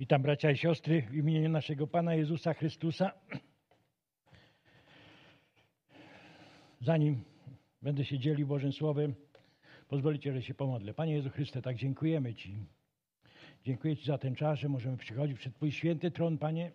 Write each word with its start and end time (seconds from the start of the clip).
Witam 0.00 0.22
bracia 0.22 0.50
i 0.50 0.56
siostry 0.56 1.02
w 1.02 1.14
imieniu 1.14 1.48
naszego 1.48 1.86
Pana 1.86 2.14
Jezusa 2.14 2.54
Chrystusa. 2.54 3.12
Zanim 6.80 7.24
będę 7.82 8.04
się 8.04 8.18
dzielił 8.18 8.46
Bożym 8.46 8.72
Słowem, 8.72 9.14
pozwolicie, 9.88 10.32
że 10.32 10.42
się 10.42 10.54
pomodlę. 10.54 10.94
Panie 10.94 11.12
Jezu 11.12 11.30
Chryste, 11.30 11.62
tak 11.62 11.76
dziękujemy 11.76 12.34
Ci. 12.34 12.54
Dziękuję 13.64 13.96
Ci 13.96 14.06
za 14.06 14.18
ten 14.18 14.34
czas, 14.34 14.58
że 14.58 14.68
możemy 14.68 14.96
przychodzić 14.96 15.38
przed 15.38 15.54
Twój 15.54 15.72
święty 15.72 16.10
tron, 16.10 16.38
Panie, 16.38 16.70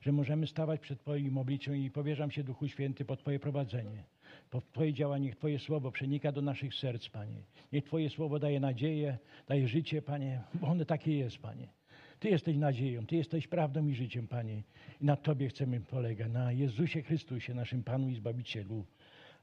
że 0.00 0.12
możemy 0.12 0.46
stawać 0.46 0.80
przed 0.80 1.00
Twoim 1.00 1.38
obliczem 1.38 1.76
i 1.76 1.90
powierzam 1.90 2.30
się 2.30 2.44
Duchu 2.44 2.68
Święty 2.68 3.04
pod 3.04 3.20
Twoje 3.20 3.40
prowadzenie. 3.40 4.04
Pod 4.50 4.72
Twoje 4.72 4.92
działanie, 4.92 5.26
niech 5.26 5.36
Twoje 5.36 5.58
słowo 5.58 5.92
przenika 5.92 6.32
do 6.32 6.42
naszych 6.42 6.74
serc, 6.74 7.08
Panie. 7.08 7.42
Niech 7.72 7.84
Twoje 7.84 8.10
słowo 8.10 8.38
daje 8.38 8.60
nadzieję, 8.60 9.18
daje 9.48 9.68
życie, 9.68 10.02
Panie, 10.02 10.40
bo 10.54 10.66
ono 10.66 10.84
takie 10.84 11.18
jest, 11.18 11.38
Panie. 11.38 11.79
Ty 12.20 12.28
jesteś 12.28 12.56
nadzieją, 12.56 13.06
Ty 13.06 13.16
jesteś 13.16 13.48
prawdą 13.48 13.86
i 13.86 13.94
życiem, 13.94 14.28
Panie. 14.28 14.62
I 15.00 15.04
na 15.04 15.16
Tobie 15.16 15.48
chcemy 15.48 15.80
polegać, 15.80 16.32
na 16.32 16.52
Jezusie 16.52 17.02
Chrystusie, 17.02 17.54
naszym 17.54 17.82
Panu 17.82 18.08
i 18.08 18.14
Zbawicielu. 18.14 18.84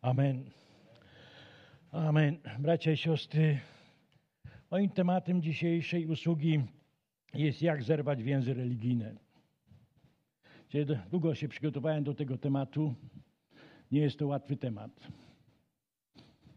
Amen. 0.01 0.43
Amen. 1.91 2.37
Bracia 2.59 2.91
i 2.91 2.97
siostry, 2.97 3.59
moim 4.71 4.89
tematem 4.89 5.41
dzisiejszej 5.41 6.05
usługi 6.05 6.61
jest 7.33 7.61
jak 7.61 7.83
zerwać 7.83 8.23
więzy 8.23 8.53
religijne. 8.53 9.15
Długo 11.09 11.35
się 11.35 11.47
przygotowałem 11.47 12.03
do 12.03 12.13
tego 12.13 12.37
tematu. 12.37 12.95
Nie 13.91 14.01
jest 14.01 14.19
to 14.19 14.27
łatwy 14.27 14.57
temat. 14.57 14.91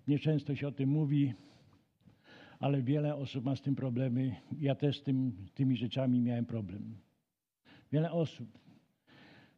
Nieczęsto 0.09 0.57
się 0.57 0.69
o 0.69 0.73
tym 0.73 0.89
mówi, 0.89 1.35
ale 2.61 2.83
wiele 2.83 3.17
osób 3.17 3.45
ma 3.45 3.57
z 3.57 3.63
tym 3.63 3.75
problemy. 3.75 4.37
Ja 4.59 4.75
też 4.75 4.99
z 4.99 5.03
tym, 5.03 5.47
tymi 5.55 5.77
rzeczami 5.77 6.21
miałem 6.21 6.47
problem. 6.47 6.97
Wiele 7.93 8.13
osób. 8.13 8.59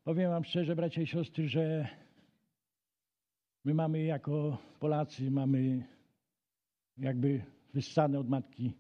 Powiem 0.05 0.31
Wam 0.31 0.45
szczerze, 0.45 0.77
bracia 0.77 1.03
i 1.03 1.07
siostry, 1.07 1.49
że 1.49 1.89
my 3.65 3.75
mamy 3.75 4.03
jako 4.03 4.59
Polacy, 4.81 5.31
mamy 5.31 5.85
jakby 6.99 7.45
wyssane 7.75 8.19
od 8.19 8.29
matki 8.29 8.73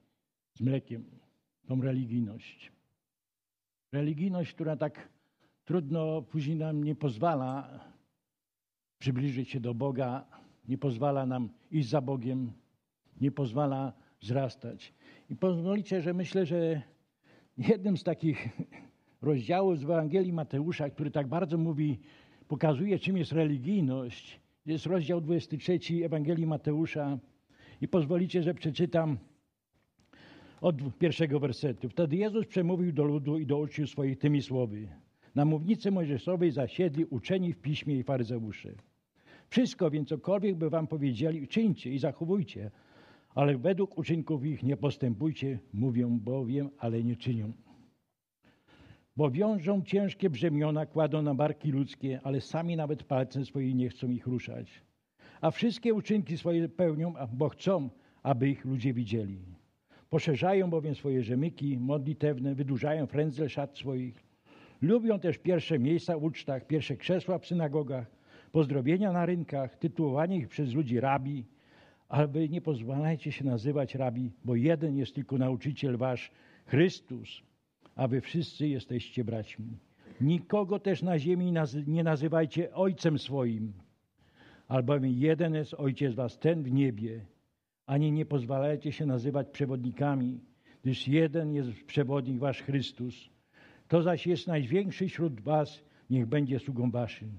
z 0.55 0.61
mlekiem 0.61 1.05
tą 1.67 1.81
religijność. 1.81 2.73
Religijność, 3.93 4.53
która 4.53 4.77
tak 4.77 5.09
trudno 5.65 6.23
później 6.23 6.57
nam 6.57 6.85
nie 6.85 6.95
pozwala 6.95 7.81
przybliżyć 8.99 9.51
się 9.51 9.61
do 9.61 9.75
Boga, 9.75 10.27
nie 10.69 10.79
pozwala 10.79 11.27
nam 11.27 11.49
iść 11.71 11.89
za 11.89 12.01
Bogiem, 12.01 12.53
nie 13.21 13.31
pozwala 13.31 14.02
wzrastać. 14.23 14.93
I 15.31 15.37
pozwolicie, 15.37 16.03
że 16.03 16.15
myślę, 16.15 16.47
że 16.47 16.83
jednym 17.59 17.97
z 17.97 18.05
takich 18.05 18.49
rozdziałów 19.23 19.79
z 19.79 19.85
Ewangelii 19.85 20.33
Mateusza, 20.33 20.91
który 20.91 21.11
tak 21.11 21.27
bardzo 21.27 21.59
mówi, 21.59 21.99
pokazuje, 22.49 22.99
czym 22.99 23.17
jest 23.17 23.33
religijność, 23.33 24.41
jest 24.67 24.87
rozdział 24.87 25.21
23 25.21 25.79
Ewangelii 26.05 26.47
Mateusza. 26.47 27.19
I 27.81 27.89
pozwolicie, 27.89 28.43
że 28.43 28.55
przeczytam 28.55 29.19
od 30.61 30.99
pierwszego 30.99 31.41
wersetu. 31.41 31.89
Wtedy 31.89 32.17
Jezus 32.17 32.47
przemówił 32.47 32.93
do 32.93 33.05
ludu 33.05 33.39
i 33.39 33.47
do 33.47 33.59
uczniów 33.59 33.91
swoich 33.91 34.19
tymi 34.19 34.43
słowy. 34.43 34.89
Na 35.35 35.45
mównicy 35.45 35.91
Mojżeszowej 35.91 36.51
zasiedli 36.51 37.05
uczeni 37.05 37.53
w 37.53 37.59
piśmie 37.59 37.99
i 37.99 38.03
faryzeusze. 38.03 38.75
Wszystko 39.49 39.91
więc, 39.91 40.09
cokolwiek 40.09 40.57
by 40.57 40.71
wam 40.71 40.87
powiedzieli, 40.87 41.49
czyńcie 41.49 41.91
i 41.91 41.99
zachowujcie, 41.99 42.71
ale 43.35 43.59
według 43.59 43.99
uczynków 43.99 44.45
ich 44.45 44.63
nie 44.63 44.77
postępujcie, 44.77 45.59
mówią 45.73 46.19
bowiem, 46.21 46.71
ale 46.79 47.03
nie 47.03 47.17
czynią. 47.17 47.53
Bo 49.17 49.31
wiążą 49.31 49.83
ciężkie 49.83 50.31
brzemiona, 50.31 50.87
kładą 50.87 51.23
na 51.23 51.35
barki 51.35 51.73
ludzkie, 51.73 52.21
ale 52.23 52.41
sami 52.41 52.77
nawet 52.77 53.03
palcem 53.03 53.45
swoim 53.45 53.79
nie 53.79 53.89
chcą 53.89 54.11
ich 54.11 54.27
ruszać. 54.27 54.83
A 55.41 55.51
wszystkie 55.51 55.95
uczynki 55.95 56.39
swoje 56.39 56.69
pełnią, 56.69 57.15
bo 57.33 57.49
chcą, 57.49 57.91
aby 58.23 58.49
ich 58.49 58.65
ludzie 58.65 58.93
widzieli. 58.93 59.39
Poszerzają 60.11 60.71
bowiem 60.71 60.95
swoje 60.95 61.23
rzemyki 61.23 61.79
modlitewne, 61.79 62.55
wydłużają 62.55 63.07
frędzle 63.07 63.49
szat 63.49 63.79
swoich. 63.79 64.25
Lubią 64.83 65.21
też 65.21 65.39
pierwsze 65.39 65.79
miejsca 65.79 66.19
w 66.19 66.25
ucztach, 66.25 66.67
pierwsze 66.67 66.97
krzesła 66.97 67.39
w 67.39 67.47
synagogach, 67.47 68.11
pozdrowienia 68.53 69.13
na 69.13 69.27
rynkach, 69.27 69.77
tytułowanie 69.77 70.37
ich 70.37 70.49
przez 70.49 70.75
ludzi 70.75 71.01
rabi, 71.01 71.45
ale 72.13 72.49
nie 72.49 72.61
pozwalajcie 72.61 73.33
się 73.33 73.45
nazywać 73.45 73.95
rabi, 73.95 74.31
bo 74.45 74.57
jeden 74.57 74.97
jest 74.97 75.15
tylko 75.15 75.39
nauczyciel 75.39 75.97
wasz, 75.97 76.31
Chrystus, 76.67 77.43
a 77.97 78.09
wy 78.09 78.21
wszyscy 78.21 78.69
jesteście 78.69 79.25
braćmi. 79.25 79.79
Nikogo 80.21 80.79
też 80.79 81.03
na 81.03 81.19
ziemi 81.19 81.53
nie 81.87 82.05
nazywajcie 82.05 82.75
ojcem 82.75 83.19
swoim, 83.19 83.73
albowiem 84.69 85.13
jeden 85.13 85.55
jest 85.55 85.75
ojciec 85.75 86.15
was, 86.15 86.39
ten 86.39 86.63
w 86.63 86.73
niebie. 86.73 87.21
Ani 87.87 88.13
nie 88.13 88.25
pozwalajcie 88.25 88.93
się 88.93 89.07
nazywać 89.07 89.49
przewodnikami, 89.51 90.41
gdyż 90.83 91.09
jeden 91.09 91.55
jest 91.55 91.85
przewodnik 91.87 92.39
wasz 92.39 92.63
Chrystus. 92.63 93.31
To 93.89 94.03
zaś 94.03 94.27
jest 94.27 94.47
największy 94.47 95.09
wśród 95.09 95.41
was, 95.41 95.85
niech 96.11 96.27
będzie 96.27 96.59
sługą 96.59 96.91
waszym. 96.91 97.39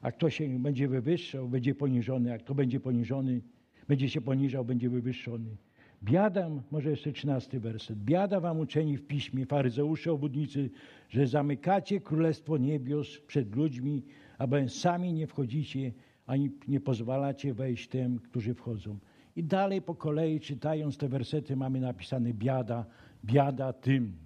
A 0.00 0.12
kto 0.12 0.30
się 0.30 0.58
będzie 0.58 0.88
wywyższał, 0.88 1.48
będzie 1.48 1.74
poniżony, 1.74 2.32
a 2.34 2.38
kto 2.38 2.54
będzie 2.54 2.80
poniżony, 2.80 3.40
będzie 3.88 4.08
się 4.08 4.20
poniżał, 4.20 4.64
będzie 4.64 4.90
wywyższony. 4.90 5.56
Biada, 6.02 6.50
może 6.70 6.90
jeszcze 6.90 7.12
trzynasty 7.12 7.60
werset. 7.60 7.98
Biada 7.98 8.40
wam 8.40 8.60
uczeni 8.60 8.96
w 8.96 9.06
piśmie, 9.06 9.46
faryzeusze, 9.46 10.12
obudnicy, 10.12 10.70
że 11.08 11.26
zamykacie 11.26 12.00
królestwo 12.00 12.56
niebios 12.56 13.18
przed 13.18 13.56
ludźmi, 13.56 14.02
aby 14.38 14.68
sami 14.68 15.12
nie 15.12 15.26
wchodzicie, 15.26 15.92
ani 16.26 16.50
nie 16.68 16.80
pozwalacie 16.80 17.54
wejść 17.54 17.88
tym, 17.88 18.18
którzy 18.18 18.54
wchodzą. 18.54 18.98
I 19.36 19.44
dalej 19.44 19.82
po 19.82 19.94
kolei 19.94 20.40
czytając 20.40 20.96
te 20.96 21.08
wersety 21.08 21.56
mamy 21.56 21.80
napisane 21.80 22.34
biada, 22.34 22.86
biada 23.24 23.72
tym, 23.72 24.16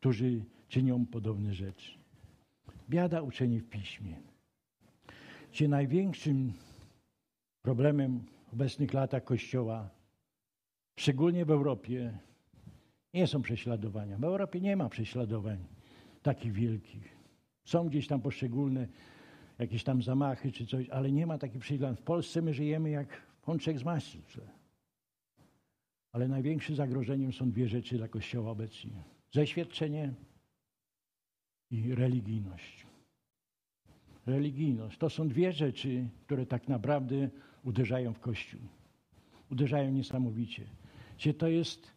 którzy 0.00 0.44
czynią 0.68 1.06
podobne 1.06 1.54
rzeczy. 1.54 1.98
Biada 2.90 3.22
uczeni 3.22 3.60
w 3.60 3.68
piśmie. 3.68 4.16
Czy 5.50 5.68
największym 5.68 6.52
problemem 7.62 8.20
obecnych 8.52 8.94
latach 8.94 9.24
Kościoła, 9.24 9.90
szczególnie 10.98 11.44
w 11.44 11.50
Europie, 11.50 12.18
nie 13.14 13.26
są 13.26 13.42
prześladowania. 13.42 14.18
W 14.18 14.24
Europie 14.24 14.60
nie 14.60 14.76
ma 14.76 14.88
prześladowań 14.88 15.58
takich 16.22 16.52
wielkich. 16.52 17.16
Są 17.64 17.88
gdzieś 17.88 18.06
tam 18.06 18.20
poszczególne 18.20 18.88
jakieś 19.58 19.84
tam 19.84 20.02
zamachy 20.02 20.52
czy 20.52 20.66
coś, 20.66 20.88
ale 20.88 21.12
nie 21.12 21.26
ma 21.26 21.38
takich 21.38 21.60
prześladowań. 21.60 21.96
W 21.96 22.02
Polsce 22.02 22.42
my 22.42 22.54
żyjemy 22.54 22.90
jak 22.90 23.22
pączek 23.42 23.78
z 23.78 23.84
maśle. 23.84 24.42
Ale 26.12 26.28
największym 26.28 26.76
zagrożeniem 26.76 27.32
są 27.32 27.50
dwie 27.50 27.68
rzeczy 27.68 27.96
dla 27.96 28.08
Kościoła 28.08 28.50
obecnie. 28.50 29.02
Zeświadczenie 29.32 30.14
i 31.70 31.94
religijność. 31.94 32.86
Religijność 34.26 34.98
to 34.98 35.10
są 35.10 35.28
dwie 35.28 35.52
rzeczy, 35.52 36.08
które 36.26 36.46
tak 36.46 36.68
naprawdę 36.68 37.30
uderzają 37.64 38.12
w 38.12 38.20
Kościół. 38.20 38.60
Uderzają 39.50 39.90
niesamowicie. 39.90 40.64
Gdzie 41.16 41.34
to 41.34 41.48
jest, 41.48 41.90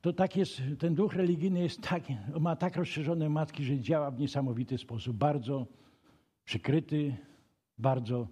to 0.00 0.12
tak 0.12 0.36
jest, 0.36 0.62
ten 0.78 0.94
duch 0.94 1.14
religijny 1.14 1.60
jest 1.60 1.82
tak, 1.82 2.02
ma 2.40 2.56
tak 2.56 2.76
rozszerzone 2.76 3.28
matki, 3.28 3.64
że 3.64 3.80
działa 3.80 4.10
w 4.10 4.18
niesamowity 4.18 4.78
sposób. 4.78 5.16
Bardzo 5.16 5.66
przykryty, 6.44 7.16
bardzo 7.78 8.28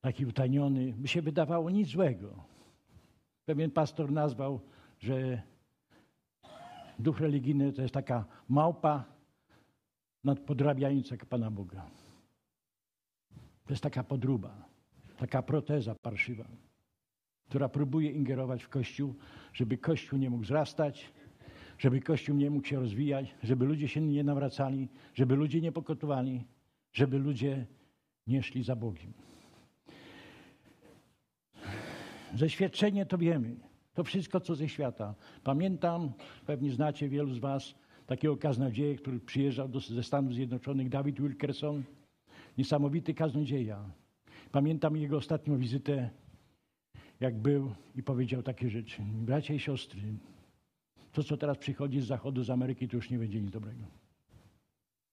taki 0.00 0.26
utajniony. 0.26 0.92
By 0.92 1.08
się 1.08 1.22
wydawało 1.22 1.70
nic 1.70 1.88
złego. 1.88 2.44
Pewien 3.44 3.70
pastor 3.70 4.12
nazwał, 4.12 4.60
że 4.98 5.42
duch 6.98 7.20
religijny 7.20 7.72
to 7.72 7.82
jest 7.82 7.94
taka 7.94 8.24
małpa 8.48 9.04
nadpodrabiająca 10.24 11.16
Pana 11.28 11.50
Boga. 11.50 11.90
To 13.64 13.72
jest 13.72 13.82
taka 13.82 14.04
podruba, 14.04 14.67
taka 15.18 15.42
proteza 15.42 15.94
parszywa, 15.94 16.44
która 17.48 17.68
próbuje 17.68 18.10
ingerować 18.10 18.62
w 18.62 18.68
Kościół, 18.68 19.14
żeby 19.52 19.78
Kościół 19.78 20.18
nie 20.18 20.30
mógł 20.30 20.42
wzrastać, 20.42 21.12
żeby 21.78 22.00
Kościół 22.00 22.36
nie 22.36 22.50
mógł 22.50 22.66
się 22.66 22.80
rozwijać, 22.80 23.34
żeby 23.42 23.64
ludzie 23.64 23.88
się 23.88 24.00
nie 24.00 24.24
nawracali, 24.24 24.88
żeby 25.14 25.36
ludzie 25.36 25.60
nie 25.60 25.72
pokotowali, 25.72 26.44
żeby 26.92 27.18
ludzie 27.18 27.66
nie 28.26 28.42
szli 28.42 28.62
za 28.62 28.76
Bogiem. 28.76 29.12
Zeświadczenie 32.34 33.06
to 33.06 33.18
wiemy. 33.18 33.56
To 33.94 34.04
wszystko, 34.04 34.40
co 34.40 34.54
ze 34.54 34.68
świata. 34.68 35.14
Pamiętam, 35.44 36.12
pewnie 36.46 36.72
znacie 36.72 37.08
wielu 37.08 37.34
z 37.34 37.38
Was, 37.38 37.74
takiego 38.06 38.36
kaznodzieja, 38.36 38.98
który 38.98 39.20
przyjeżdżał 39.20 39.68
do, 39.68 39.80
ze 39.80 40.02
Stanów 40.02 40.34
Zjednoczonych, 40.34 40.88
David 40.88 41.20
Wilkerson. 41.20 41.82
Niesamowity 42.58 43.14
kaznodzieja. 43.14 43.90
Pamiętam 44.52 44.96
jego 44.96 45.16
ostatnią 45.16 45.58
wizytę, 45.58 46.10
jak 47.20 47.38
był 47.38 47.74
i 47.96 48.02
powiedział 48.02 48.42
takie 48.42 48.70
rzeczy. 48.70 49.02
Bracia 49.02 49.54
i 49.54 49.58
siostry, 49.58 50.00
To, 51.12 51.22
co 51.22 51.36
teraz 51.36 51.58
przychodzi 51.58 52.00
z 52.00 52.06
zachodu, 52.06 52.44
z 52.44 52.50
Ameryki, 52.50 52.88
to 52.88 52.96
już 52.96 53.10
nie 53.10 53.18
będzie 53.18 53.40
nic 53.40 53.50
dobrego. 53.50 53.84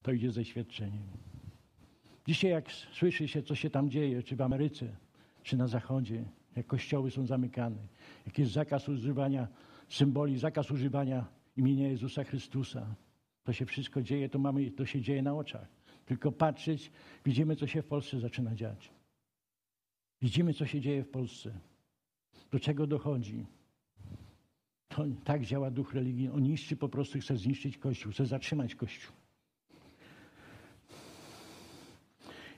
To 0.02 0.12
idzie 0.12 0.32
ze 0.32 0.44
świadczeniem. 0.44 1.02
Dzisiaj, 2.26 2.50
jak 2.50 2.72
słyszy 2.72 3.28
się, 3.28 3.42
co 3.42 3.54
się 3.54 3.70
tam 3.70 3.90
dzieje, 3.90 4.22
czy 4.22 4.36
w 4.36 4.40
Ameryce, 4.40 4.96
czy 5.42 5.56
na 5.56 5.66
zachodzie, 5.66 6.24
jak 6.56 6.66
kościoły 6.66 7.10
są 7.10 7.26
zamykane, 7.26 7.76
jak 8.26 8.38
jest 8.38 8.52
zakaz 8.52 8.88
używania 8.88 9.48
symboli, 9.88 10.38
zakaz 10.38 10.70
używania 10.70 11.24
imienia 11.56 11.88
Jezusa 11.88 12.24
Chrystusa, 12.24 12.94
to 13.44 13.52
się 13.52 13.66
wszystko 13.66 14.02
dzieje, 14.02 14.28
to, 14.28 14.38
mamy, 14.38 14.70
to 14.70 14.86
się 14.86 15.00
dzieje 15.00 15.22
na 15.22 15.34
oczach. 15.34 15.68
Tylko 16.06 16.32
patrzeć, 16.32 16.92
widzimy, 17.24 17.56
co 17.56 17.66
się 17.66 17.82
w 17.82 17.86
Polsce 17.86 18.20
zaczyna 18.20 18.54
dziać. 18.54 18.95
Widzimy, 20.22 20.54
co 20.54 20.66
się 20.66 20.80
dzieje 20.80 21.04
w 21.04 21.08
Polsce. 21.08 21.60
Do 22.50 22.60
czego 22.60 22.86
dochodzi. 22.86 23.46
To 24.88 25.04
tak 25.24 25.44
działa 25.44 25.70
duch 25.70 25.94
religijny. 25.94 26.32
On 26.32 26.42
niszczy 26.42 26.76
po 26.76 26.88
prostu, 26.88 27.18
chce 27.18 27.36
zniszczyć 27.36 27.78
Kościół, 27.78 28.12
chce 28.12 28.26
zatrzymać 28.26 28.74
Kościół. 28.74 29.12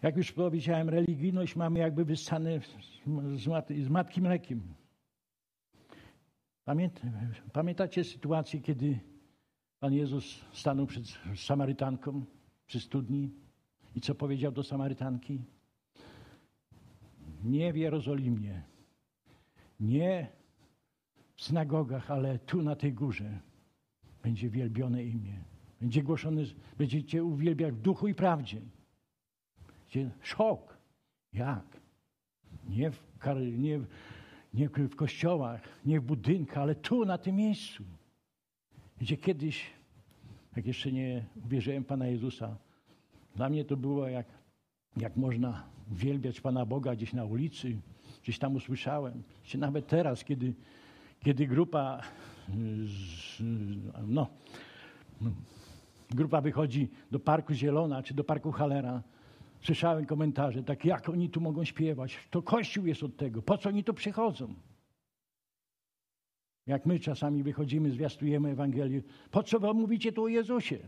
Jak 0.02 0.16
już 0.16 0.32
powiedziałem, 0.32 0.88
religijność 0.88 1.56
mamy 1.56 1.78
jakby 1.78 2.04
wyssane 2.04 2.60
z, 3.36 3.46
mat 3.46 3.68
z 3.68 3.88
matki 3.88 4.22
mlekiem. 4.22 4.74
Pamiętacie 7.52 8.04
sytuację, 8.04 8.60
kiedy 8.60 9.00
Pan 9.80 9.92
Jezus 9.92 10.44
stanął 10.52 10.86
przed 10.86 11.04
Samarytanką 11.36 12.24
przy 12.66 12.80
studni 12.80 13.30
i 13.94 14.00
co 14.00 14.14
powiedział 14.14 14.52
do 14.52 14.62
Samarytanki? 14.62 15.42
Nie 17.44 17.72
w 17.72 17.76
Jerozolimie, 17.76 18.62
nie 19.80 20.28
w 21.36 21.42
synagogach, 21.42 22.10
ale 22.10 22.38
tu 22.38 22.62
na 22.62 22.76
tej 22.76 22.92
górze 22.92 23.40
będzie 24.22 24.50
wielbione 24.50 25.04
imię. 25.04 25.34
Będzie 25.80 26.02
głoszone, 26.02 26.42
będziecie 26.78 27.24
uwielbiać 27.24 27.74
w 27.74 27.80
duchu 27.80 28.08
i 28.08 28.14
prawdzie. 28.14 28.60
Będzie 29.80 30.10
szok. 30.20 30.78
Jak? 31.32 31.80
Nie 32.68 32.90
w, 32.90 33.02
nie, 33.58 33.80
nie 34.54 34.68
w 34.68 34.96
kościołach, 34.96 35.60
nie 35.86 36.00
w 36.00 36.04
budynkach, 36.04 36.58
ale 36.58 36.74
tu, 36.74 37.04
na 37.04 37.18
tym 37.18 37.36
miejscu. 37.36 37.84
Gdzie 39.00 39.16
kiedyś, 39.16 39.70
jak 40.56 40.66
jeszcze 40.66 40.92
nie 40.92 41.24
uwierzyłem 41.44 41.84
Pana 41.84 42.06
Jezusa, 42.06 42.56
dla 43.36 43.48
mnie 43.48 43.64
to 43.64 43.76
było 43.76 44.08
jak, 44.08 44.26
jak 44.96 45.16
można 45.16 45.77
uwielbiać 45.92 46.40
Pana 46.40 46.66
Boga 46.66 46.96
gdzieś 46.96 47.12
na 47.12 47.24
ulicy, 47.24 47.76
gdzieś 48.22 48.38
tam 48.38 48.56
usłyszałem. 48.56 49.22
Nawet 49.54 49.86
teraz, 49.86 50.24
kiedy, 50.24 50.54
kiedy 51.20 51.46
grupa, 51.46 52.02
no, 54.06 54.26
grupa 56.10 56.40
wychodzi 56.40 56.88
do 57.10 57.20
Parku 57.20 57.54
Zielona 57.54 58.02
czy 58.02 58.14
do 58.14 58.24
Parku 58.24 58.52
Halera, 58.52 59.02
słyszałem 59.62 60.06
komentarze, 60.06 60.62
tak 60.62 60.84
jak 60.84 61.08
oni 61.08 61.30
tu 61.30 61.40
mogą 61.40 61.64
śpiewać? 61.64 62.16
To 62.30 62.42
Kościół 62.42 62.86
jest 62.86 63.02
od 63.02 63.16
tego. 63.16 63.42
Po 63.42 63.58
co 63.58 63.68
oni 63.68 63.84
tu 63.84 63.94
przychodzą? 63.94 64.54
Jak 66.66 66.86
my 66.86 67.00
czasami 67.00 67.42
wychodzimy, 67.42 67.90
zwiastujemy 67.90 68.48
Ewangelię, 68.48 69.02
po 69.30 69.42
co 69.42 69.60
wam 69.60 69.76
mówicie 69.76 70.12
tu 70.12 70.24
o 70.24 70.28
Jezusie? 70.28 70.78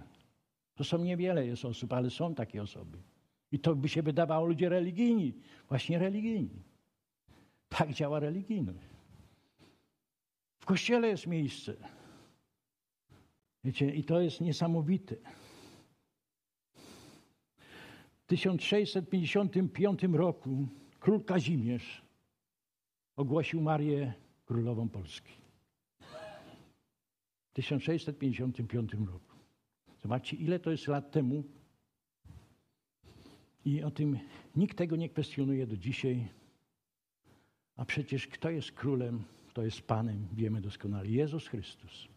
To 0.75 0.85
są 0.85 0.99
niewiele 0.99 1.47
jest 1.47 1.65
osób, 1.65 1.93
ale 1.93 2.11
są 2.11 2.35
takie 2.35 2.63
osoby. 2.63 2.99
I 3.53 3.59
to 3.59 3.75
by 3.75 3.89
się 3.89 4.03
wydawało 4.03 4.47
ludzie 4.47 4.69
religijni. 4.69 5.35
Właśnie 5.69 5.99
religijni. 5.99 6.63
Tak 7.69 7.93
działa 7.93 8.21
religijność. 8.21 8.89
W 10.59 10.67
kościele 10.67 11.09
jest 11.09 11.27
miejsce. 11.27 11.77
Wiecie, 13.65 13.95
i 13.95 14.05
to 14.05 14.21
jest 14.21 14.41
niesamowite. 14.41 15.17
W 18.15 18.27
1655 18.27 20.03
roku 20.03 20.69
król 21.01 21.25
Kazimierz 21.25 22.03
ogłosił 23.17 23.61
Marię 23.61 24.13
królową 24.45 24.89
Polski. 24.89 25.33
W 27.51 27.53
1655 27.53 28.95
roku. 28.95 29.37
Zobaczcie, 30.03 30.37
ile 30.37 30.59
to 30.59 30.71
jest 30.71 30.89
lat 30.89 31.11
temu. 31.11 31.45
I 33.65 33.83
o 33.83 33.91
tym 33.91 34.19
nikt 34.57 34.79
tego 34.79 34.97
nie 34.97 35.09
kwestionuje 35.09 35.67
do 35.67 35.77
dzisiaj. 35.77 36.29
A 37.77 37.85
przecież 37.85 38.27
kto 38.27 38.51
jest 38.51 38.73
królem, 38.73 39.25
kto 39.49 39.63
jest 39.63 39.83
Panem, 39.83 40.27
wiemy 40.33 40.61
doskonale. 40.61 41.09
Jezus 41.09 41.49
Chrystus. 41.49 42.09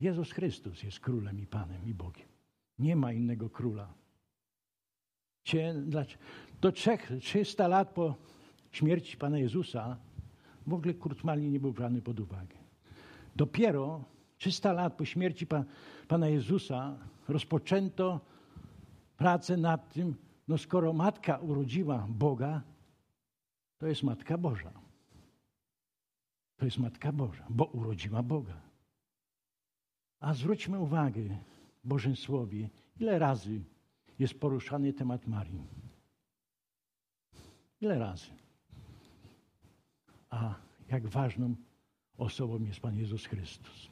Jezus 0.00 0.32
Chrystus 0.32 0.82
jest 0.82 1.00
królem 1.00 1.40
i 1.40 1.46
Panem 1.46 1.86
i 1.86 1.94
Bogiem. 1.94 2.28
Nie 2.78 2.96
ma 2.96 3.12
innego 3.12 3.50
króla. 3.50 3.94
Do 6.60 6.72
300 7.20 7.68
lat 7.68 7.90
po 7.90 8.14
śmierci 8.70 9.16
Pana 9.16 9.38
Jezusa 9.38 9.96
w 10.66 10.74
ogóle 10.74 10.94
Kurt 10.94 11.24
nie 11.36 11.60
był 11.60 11.72
brany 11.72 12.02
pod 12.02 12.20
uwagę. 12.20 12.56
Dopiero 13.36 14.04
300 14.38 14.72
lat 14.72 14.94
po 14.94 15.04
śmierci 15.04 15.46
pa, 15.46 15.64
Pana 16.08 16.28
Jezusa 16.28 16.98
rozpoczęto 17.28 18.20
pracę 19.16 19.56
nad 19.56 19.92
tym, 19.92 20.14
no 20.52 20.58
skoro 20.58 20.92
matka 20.92 21.38
urodziła 21.38 22.06
Boga, 22.08 22.62
to 23.78 23.86
jest 23.86 24.02
Matka 24.02 24.38
Boża. 24.38 24.72
To 26.56 26.64
jest 26.64 26.78
Matka 26.78 27.12
Boża, 27.12 27.46
bo 27.50 27.64
urodziła 27.64 28.22
Boga. 28.22 28.60
A 30.20 30.34
zwróćmy 30.34 30.78
uwagę 30.78 31.22
Bożym 31.84 32.16
Słowie, 32.16 32.68
ile 33.00 33.18
razy 33.18 33.64
jest 34.18 34.40
poruszany 34.40 34.92
temat 34.92 35.26
Marii. 35.26 35.66
Ile 37.80 37.98
razy. 37.98 38.30
A 40.30 40.54
jak 40.88 41.06
ważną 41.06 41.54
osobą 42.18 42.64
jest 42.64 42.80
Pan 42.80 42.98
Jezus 42.98 43.26
Chrystus. 43.26 43.90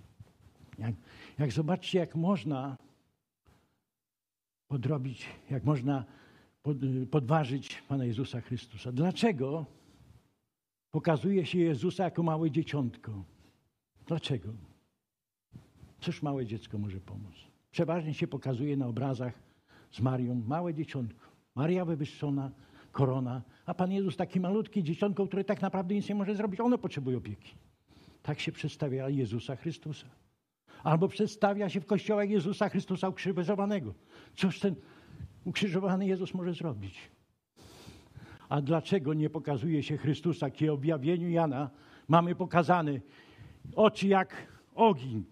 Jak, 0.79 0.95
jak 1.39 1.53
zobaczcie, 1.53 1.99
jak 1.99 2.15
można 2.15 2.77
podrobić, 4.69 5.27
jak 5.51 5.65
można 5.65 6.05
podważyć 7.11 7.83
Pana 7.89 8.05
Jezusa 8.05 8.41
Chrystusa. 8.41 8.93
Dlaczego 8.93 9.67
pokazuje 10.91 11.47
się 11.47 11.59
Jezusa 11.59 12.05
jako 12.05 12.23
małe 12.23 12.51
dzieciątko? 12.51 13.25
Dlaczego? 14.07 14.49
Cóż 16.01 16.23
małe 16.23 16.47
dziecko 16.47 16.79
może 16.79 17.01
pomóc? 17.01 17.35
Przeważnie 17.71 18.15
się 18.15 18.27
pokazuje 18.27 18.77
na 18.77 18.87
obrazach 18.87 19.35
z 19.91 20.01
Marią 20.01 20.43
małe 20.47 20.75
dzieciątko. 20.75 21.27
Maria 21.55 21.85
wywyższona, 21.85 22.51
korona, 22.93 23.43
a 23.67 23.75
Pan 23.75 23.93
Jezus 23.93 24.17
taki 24.17 24.41
malutki 24.41 24.83
dzieciątko, 24.83 25.27
które 25.27 25.45
tak 25.45 25.63
naprawdę 25.63 25.95
nic 25.95 26.09
nie 26.09 26.15
może 26.15 26.35
zrobić. 26.35 26.61
Ono 26.61 26.79
potrzebuje 26.79 27.17
opieki. 27.17 27.55
Tak 28.23 28.41
się 28.41 28.53
przedstawia 28.53 29.09
Jezusa 29.09 29.57
Chrystusa. 29.57 30.07
Albo 30.83 31.09
przedstawia 31.09 31.69
się 31.69 31.81
w 31.81 31.87
kościołach 31.87 32.31
Jezusa 32.31 32.69
Chrystusa 32.69 33.09
ukrzyżowanego. 33.09 33.95
Cóż 34.35 34.61
ten 34.61 34.75
ukrzyżowany 35.45 36.07
Jezus 36.07 36.35
może 36.35 36.55
zrobić? 36.55 37.11
A 38.49 38.61
dlaczego 38.61 39.15
nie 39.15 39.31
pokazuje 39.31 39.83
się 39.83 39.97
Chrystusa, 39.97 40.51
kiedy 40.51 40.71
w 40.71 40.75
objawieniu 40.75 41.29
Jana 41.29 41.71
mamy 42.09 42.35
pokazane 42.35 43.01
oczy 43.77 44.09
jak 44.09 44.47
ogień, 44.75 45.25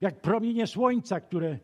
jak 0.00 0.20
promienie 0.20 0.66
słońca, 0.66 1.20
które 1.20 1.58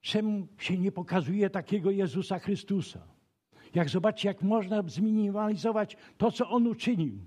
czemu 0.00 0.48
się 0.58 0.78
nie 0.78 0.92
pokazuje 0.92 1.50
takiego 1.50 1.90
Jezusa 1.90 2.38
Chrystusa? 2.38 3.00
Jak 3.74 3.88
zobaczcie, 3.88 4.28
jak 4.28 4.42
można 4.42 4.82
zminimalizować 4.82 5.96
to, 6.18 6.32
co 6.32 6.48
On 6.50 6.66
uczynił. 6.66 7.18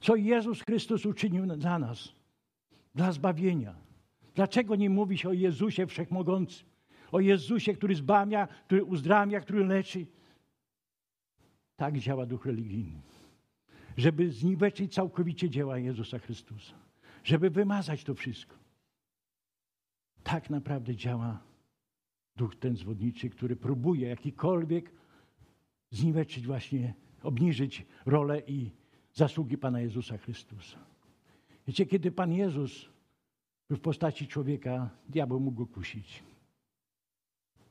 Co 0.00 0.16
Jezus 0.16 0.62
Chrystus 0.62 1.06
uczynił 1.06 1.46
dla 1.46 1.78
nas 1.78 2.22
dla 2.94 3.12
zbawienia. 3.12 3.74
Dlaczego 4.34 4.76
nie 4.76 4.90
mówi 4.90 5.18
się 5.18 5.28
o 5.28 5.32
Jezusie 5.32 5.86
Wszechmogącym? 5.86 6.71
O 7.12 7.20
Jezusie, 7.20 7.74
który 7.74 7.94
zbawia, 7.94 8.46
który 8.46 8.84
uzdrawia, 8.84 9.40
który 9.40 9.66
leczy? 9.66 10.06
Tak 11.76 11.98
działa 11.98 12.26
duch 12.26 12.46
religijny. 12.46 13.00
Żeby 13.96 14.30
zniweczyć 14.30 14.94
całkowicie 14.94 15.50
dzieła 15.50 15.78
Jezusa 15.78 16.18
Chrystusa. 16.18 16.74
Żeby 17.24 17.50
wymazać 17.50 18.04
to 18.04 18.14
wszystko. 18.14 18.56
Tak 20.22 20.50
naprawdę 20.50 20.96
działa 20.96 21.42
duch 22.36 22.56
ten 22.56 22.76
zwodniczy, 22.76 23.30
który 23.30 23.56
próbuje 23.56 24.08
jakikolwiek 24.08 24.92
zniweczyć 25.90 26.46
właśnie, 26.46 26.94
obniżyć 27.22 27.86
rolę 28.06 28.42
i 28.46 28.70
zasługi 29.12 29.58
Pana 29.58 29.80
Jezusa 29.80 30.18
Chrystusa. 30.18 30.78
Wiecie, 31.66 31.86
kiedy 31.86 32.12
Pan 32.12 32.32
Jezus 32.32 32.88
był 33.68 33.76
w 33.76 33.80
postaci 33.80 34.26
człowieka, 34.26 34.90
diabeł 35.08 35.40
mógł 35.40 35.66
go 35.66 35.74
kusić. 35.74 36.22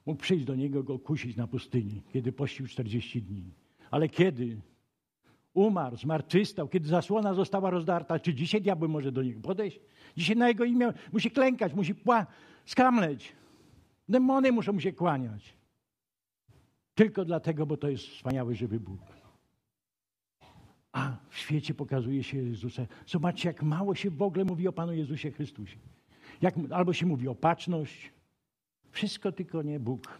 Mógł 0.06 0.22
przyjść 0.22 0.46
do 0.46 0.56
niego, 0.56 0.84
go 0.84 1.00
kusić 1.00 1.36
na 1.38 1.48
pustyni, 1.48 2.02
kiedy 2.14 2.32
pościł 2.32 2.68
40 2.68 3.22
dni. 3.22 3.44
Ale 3.92 4.10
kiedy 4.10 4.62
umarł, 5.54 5.98
zmartwychwstał, 5.98 6.68
kiedy 6.68 6.88
zasłona 6.88 7.34
została 7.34 7.70
rozdarta, 7.70 8.20
czy 8.20 8.34
dzisiaj 8.34 8.62
diabeł 8.62 8.90
może 8.90 9.12
do 9.12 9.24
niego 9.24 9.42
podejść? 9.42 9.80
Dzisiaj 10.18 10.36
na 10.36 10.48
jego 10.48 10.64
imię 10.64 10.94
musi 11.14 11.32
klękać, 11.32 11.74
musi 11.74 11.96
pła- 11.96 12.26
skamleć. 12.66 13.34
Demony 14.10 14.52
muszą 14.52 14.74
mu 14.74 14.80
się 14.80 14.94
kłaniać. 14.94 15.54
Tylko 16.96 17.26
dlatego, 17.26 17.66
bo 17.66 17.78
to 17.78 17.90
jest 17.90 18.08
wspaniały, 18.08 18.56
żywy 18.56 18.80
Bóg. 18.80 19.00
A 20.92 21.18
w 21.30 21.38
świecie 21.38 21.74
pokazuje 21.74 22.24
się 22.24 22.38
Jezusa. 22.38 22.86
Zobaczcie, 23.08 23.50
jak 23.50 23.64
mało 23.64 23.96
się 23.96 24.10
w 24.10 24.22
ogóle 24.22 24.46
mówi 24.46 24.68
o 24.68 24.72
Panu 24.72 24.94
Jezusie 24.94 25.32
Chrystusie. 25.32 25.78
Jak, 26.42 26.56
albo 26.70 26.94
się 26.94 27.06
mówi 27.06 27.28
o 27.28 27.36
patrzność. 27.36 28.12
Wszystko 28.92 29.32
tylko 29.32 29.62
nie 29.62 29.80
Bóg. 29.80 30.20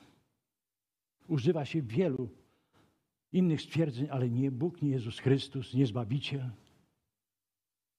Używa 1.28 1.66
się 1.66 1.82
wielu 1.82 2.30
innych 3.34 3.62
stwierdzeń, 3.62 4.08
ale 4.12 4.30
nie 4.30 4.52
Bóg, 4.52 4.82
nie 4.82 4.90
Jezus 4.90 5.20
Chrystus, 5.20 5.74
nie 5.74 5.86
Zbawiciel. 5.86 6.50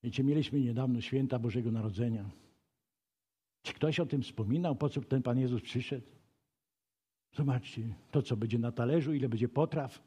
Wiecie, 0.03 0.25
mieliśmy 0.25 0.61
niedawno 0.61 1.01
święta 1.01 1.39
Bożego 1.39 1.71
Narodzenia. 1.71 2.31
Czy 3.63 3.75
ktoś 3.75 4.01
o 4.01 4.07
tym 4.07 4.23
wspominał, 4.23 4.77
po 4.77 4.89
co 4.89 5.01
ten 5.01 5.23
Pan 5.23 5.39
Jezus 5.39 5.63
przyszedł? 5.63 6.07
Zobaczcie, 7.33 7.83
to 8.11 8.23
co 8.23 8.37
będzie 8.37 8.59
na 8.59 8.73
talerzu, 8.73 9.15
ile 9.15 9.29
będzie 9.29 9.49
potraw. 9.49 10.03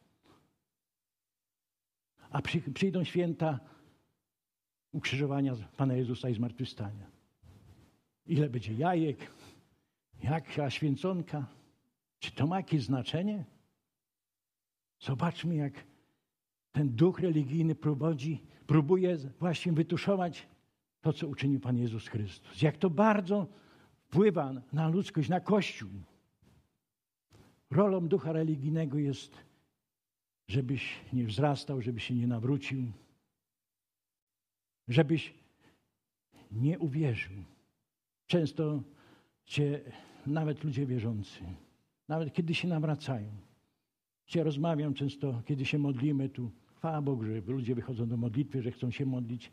A 2.29 2.41
przy, 2.41 2.61
przyjdą 2.61 3.03
święta 3.03 3.59
ukrzyżowania 4.91 5.55
Pana 5.77 5.93
Jezusa 5.93 6.29
i 6.29 6.33
zmartwychwstania. 6.33 7.11
Ile 8.25 8.49
będzie 8.49 8.73
jajek, 8.73 9.31
jaka 10.23 10.69
święconka. 10.69 11.47
Czy 12.19 12.31
to 12.31 12.47
ma 12.47 12.57
jakieś 12.57 12.83
znaczenie? 12.83 13.45
Zobaczmy, 14.99 15.55
jak 15.55 15.73
ten 16.71 16.95
duch 16.95 17.19
religijny 17.19 17.75
prowadzi, 17.75 18.43
próbuje 18.67 19.17
właśnie 19.17 19.71
wytuszować 19.71 20.47
to, 21.01 21.13
co 21.13 21.27
uczynił 21.27 21.59
Pan 21.59 21.77
Jezus 21.77 22.07
Chrystus. 22.07 22.61
Jak 22.61 22.77
to 22.77 22.89
bardzo 22.89 23.47
wpływa 23.97 24.53
na 24.73 24.87
ludzkość, 24.87 25.29
na 25.29 25.39
Kościół. 25.39 25.89
Rolą 27.71 28.07
ducha 28.07 28.31
religijnego 28.31 28.97
jest, 28.97 29.37
żebyś 30.47 30.99
nie 31.13 31.25
wzrastał, 31.25 31.81
żebyś 31.81 32.03
się 32.03 32.15
nie 32.15 32.27
nawrócił, 32.27 32.91
żebyś 34.87 35.33
nie 36.51 36.79
uwierzył. 36.79 37.35
Często 38.27 38.83
cię, 39.45 39.81
nawet 40.27 40.63
ludzie 40.63 40.85
wierzący, 40.85 41.39
nawet 42.07 42.33
kiedy 42.33 42.55
się 42.55 42.67
nawracają, 42.67 43.31
Cię 44.25 44.43
rozmawiam 44.43 44.93
często, 44.93 45.41
kiedy 45.45 45.65
się 45.65 45.77
modlimy 45.77 46.29
tu. 46.29 46.51
Chwała 46.77 47.01
Bogu, 47.01 47.23
że 47.23 47.41
ludzie 47.47 47.75
wychodzą 47.75 48.07
do 48.07 48.17
modlitwy, 48.17 48.61
że 48.61 48.71
chcą 48.71 48.91
się 48.91 49.05
modlić, 49.05 49.51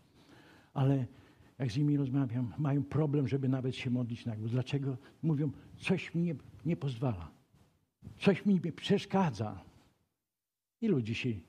ale 0.75 1.07
jak 1.59 1.73
z 1.73 1.77
nimi 1.77 1.97
rozmawiam, 1.97 2.53
mają 2.59 2.85
problem, 2.85 3.29
żeby 3.29 3.49
nawet 3.49 3.77
się 3.77 3.91
modlić. 3.91 4.25
Dlaczego? 4.39 4.97
Mówią, 5.23 5.51
coś 5.77 6.15
mi 6.15 6.23
nie, 6.23 6.35
nie 6.65 6.77
pozwala. 6.77 7.31
Coś 8.19 8.47
mi 8.47 8.61
przeszkadza. 8.61 9.65
Ilu 10.81 11.03
dzisiaj, 11.03 11.43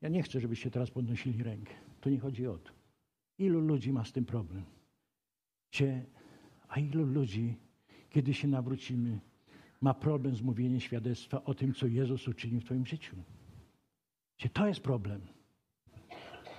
ja 0.00 0.08
nie 0.08 0.22
chcę, 0.22 0.40
żebyście 0.40 0.70
teraz 0.70 0.90
podnosili 0.90 1.42
rękę. 1.42 1.74
To 2.00 2.10
nie 2.10 2.18
chodzi 2.18 2.46
o 2.46 2.58
to. 2.58 2.70
Ilu 3.38 3.60
ludzi 3.60 3.92
ma 3.92 4.04
z 4.04 4.12
tym 4.12 4.24
problem? 4.24 4.64
Cie, 5.70 6.04
a 6.68 6.80
ilu 6.80 7.04
ludzi, 7.04 7.56
kiedy 8.10 8.34
się 8.34 8.48
nawrócimy, 8.48 9.20
ma 9.80 9.94
problem 9.94 10.36
z 10.36 10.42
mówieniem 10.42 10.80
świadectwa 10.80 11.44
o 11.44 11.54
tym, 11.54 11.74
co 11.74 11.86
Jezus 11.86 12.28
uczynił 12.28 12.60
w 12.60 12.64
Twoim 12.64 12.86
życiu. 12.86 13.16
To 14.52 14.66
jest 14.66 14.80
problem. 14.80 15.20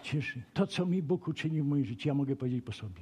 Cieszy. 0.03 0.41
To, 0.53 0.67
co 0.67 0.85
mi 0.85 1.01
Bóg 1.01 1.27
uczynił 1.27 1.63
w 1.63 1.67
moim 1.67 1.85
życiu, 1.85 2.07
ja 2.07 2.13
mogę 2.13 2.35
powiedzieć 2.35 2.65
po 2.65 2.71
sobie. 2.71 3.01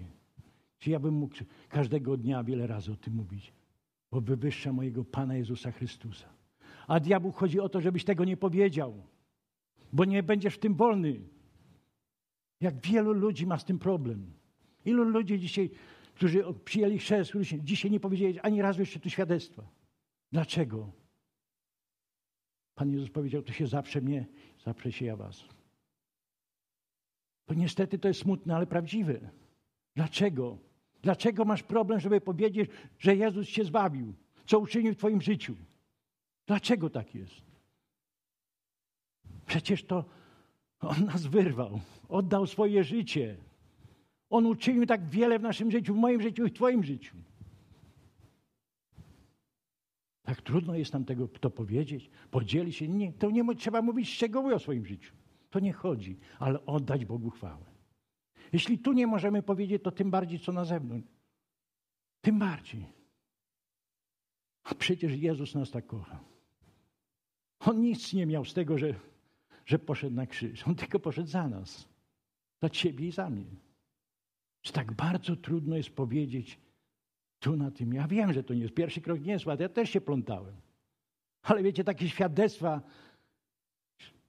Czy 0.79 0.89
ja 0.89 0.99
bym 0.99 1.13
mógł 1.13 1.35
każdego 1.69 2.17
dnia 2.17 2.43
wiele 2.43 2.67
razy 2.67 2.91
o 2.91 2.95
tym 2.95 3.13
mówić, 3.13 3.53
bo 4.11 4.21
wywyższa 4.21 4.73
mojego 4.73 5.05
Pana 5.05 5.35
Jezusa 5.35 5.71
Chrystusa. 5.71 6.27
A 6.87 6.99
diabłu 6.99 7.31
chodzi 7.31 7.59
o 7.59 7.69
to, 7.69 7.81
żebyś 7.81 8.03
tego 8.03 8.25
nie 8.25 8.37
powiedział, 8.37 9.03
bo 9.93 10.05
nie 10.05 10.23
będziesz 10.23 10.55
w 10.55 10.59
tym 10.59 10.73
wolny. 10.73 11.19
Jak 12.61 12.81
wielu 12.81 13.13
ludzi 13.13 13.47
ma 13.47 13.57
z 13.57 13.65
tym 13.65 13.79
problem. 13.79 14.31
Ilu 14.85 15.03
ludzi 15.03 15.39
dzisiaj, 15.39 15.69
którzy 16.17 16.43
przyjęli 16.65 16.99
chrzest, 16.99 17.31
dzisiaj 17.59 17.91
nie 17.91 17.99
powiedzieli 17.99 18.39
ani 18.39 18.61
razu 18.61 18.79
jeszcze 18.79 18.99
tu 18.99 19.09
świadectwa. 19.09 19.63
Dlaczego? 20.31 20.91
Pan 22.75 22.91
Jezus 22.91 23.09
powiedział, 23.09 23.41
to 23.41 23.53
się 23.53 23.67
zaprze 23.67 24.01
mnie, 24.01 24.25
zaprze 24.65 24.91
się 24.91 25.05
ja 25.05 25.15
was. 25.15 25.43
To 27.45 27.53
niestety 27.53 27.99
to 27.99 28.07
jest 28.07 28.19
smutne, 28.19 28.55
ale 28.55 28.67
prawdziwe. 28.67 29.29
Dlaczego? 29.95 30.57
Dlaczego 31.01 31.45
masz 31.45 31.63
problem, 31.63 31.99
żeby 31.99 32.21
powiedzieć, 32.21 32.69
że 32.99 33.15
Jezus 33.15 33.47
cię 33.47 33.65
zbawił? 33.65 34.13
Co 34.45 34.59
uczynił 34.59 34.93
w 34.93 34.97
twoim 34.97 35.21
życiu? 35.21 35.55
Dlaczego 36.47 36.89
tak 36.89 37.15
jest? 37.15 37.41
Przecież 39.45 39.83
to 39.83 40.05
On 40.79 41.05
nas 41.05 41.25
wyrwał, 41.25 41.79
oddał 42.09 42.47
swoje 42.47 42.83
życie. 42.83 43.37
On 44.29 44.45
uczynił 44.45 44.85
tak 44.85 45.09
wiele 45.09 45.39
w 45.39 45.41
naszym 45.41 45.71
życiu, 45.71 45.93
w 45.93 45.97
moim 45.97 46.21
życiu 46.21 46.45
i 46.45 46.49
w 46.49 46.53
twoim 46.53 46.83
życiu. 46.83 47.15
Tak 50.23 50.41
trudno 50.41 50.75
jest 50.75 50.93
nam 50.93 51.05
tego 51.05 51.27
to 51.27 51.49
powiedzieć, 51.49 52.09
podzielić 52.31 52.75
się. 52.75 52.87
Nie, 52.87 53.13
to 53.13 53.31
nie 53.31 53.55
trzeba 53.55 53.81
mówić 53.81 54.09
szczegóły 54.09 54.55
o 54.55 54.59
swoim 54.59 54.85
życiu. 54.85 55.13
To 55.49 55.59
nie 55.59 55.73
chodzi, 55.73 56.17
ale 56.39 56.65
oddać 56.65 57.05
Bogu 57.05 57.29
chwałę. 57.29 57.65
Jeśli 58.53 58.79
tu 58.79 58.93
nie 58.93 59.07
możemy 59.07 59.43
powiedzieć, 59.43 59.83
to 59.83 59.91
tym 59.91 60.11
bardziej 60.11 60.39
co 60.39 60.51
na 60.51 60.65
zewnątrz. 60.65 61.07
Tym 62.21 62.39
bardziej. 62.39 62.85
A 64.63 64.75
przecież 64.75 65.15
Jezus 65.15 65.55
nas 65.55 65.71
tak 65.71 65.87
kocha. 65.87 66.19
On 67.59 67.81
nic 67.81 68.13
nie 68.13 68.25
miał 68.25 68.45
z 68.45 68.53
tego, 68.53 68.77
że, 68.77 68.93
że 69.65 69.79
poszedł 69.79 70.15
na 70.15 70.27
krzyż. 70.27 70.67
On 70.67 70.75
tylko 70.75 70.99
poszedł 70.99 71.27
za 71.27 71.47
nas. 71.47 71.87
Za 72.61 72.69
ciebie 72.69 73.07
i 73.07 73.11
za 73.11 73.29
mnie. 73.29 73.66
Że 74.63 74.73
tak 74.73 74.93
bardzo 74.93 75.35
trudno 75.35 75.77
jest 75.77 75.89
powiedzieć 75.89 76.59
tu 77.39 77.55
na 77.57 77.71
tym. 77.71 77.93
Ja 77.93 78.07
wiem, 78.07 78.33
że 78.33 78.43
to 78.43 78.53
nie 78.53 78.61
jest 78.61 78.73
pierwszy 78.73 79.01
krok, 79.01 79.21
nie 79.21 79.31
jest 79.31 79.45
łatwy. 79.45 79.63
Ja 79.63 79.69
też 79.69 79.89
się 79.89 80.01
plątałem. 80.01 80.55
Ale 81.41 81.63
wiecie, 81.63 81.83
takie 81.83 82.09
świadectwa 82.09 82.81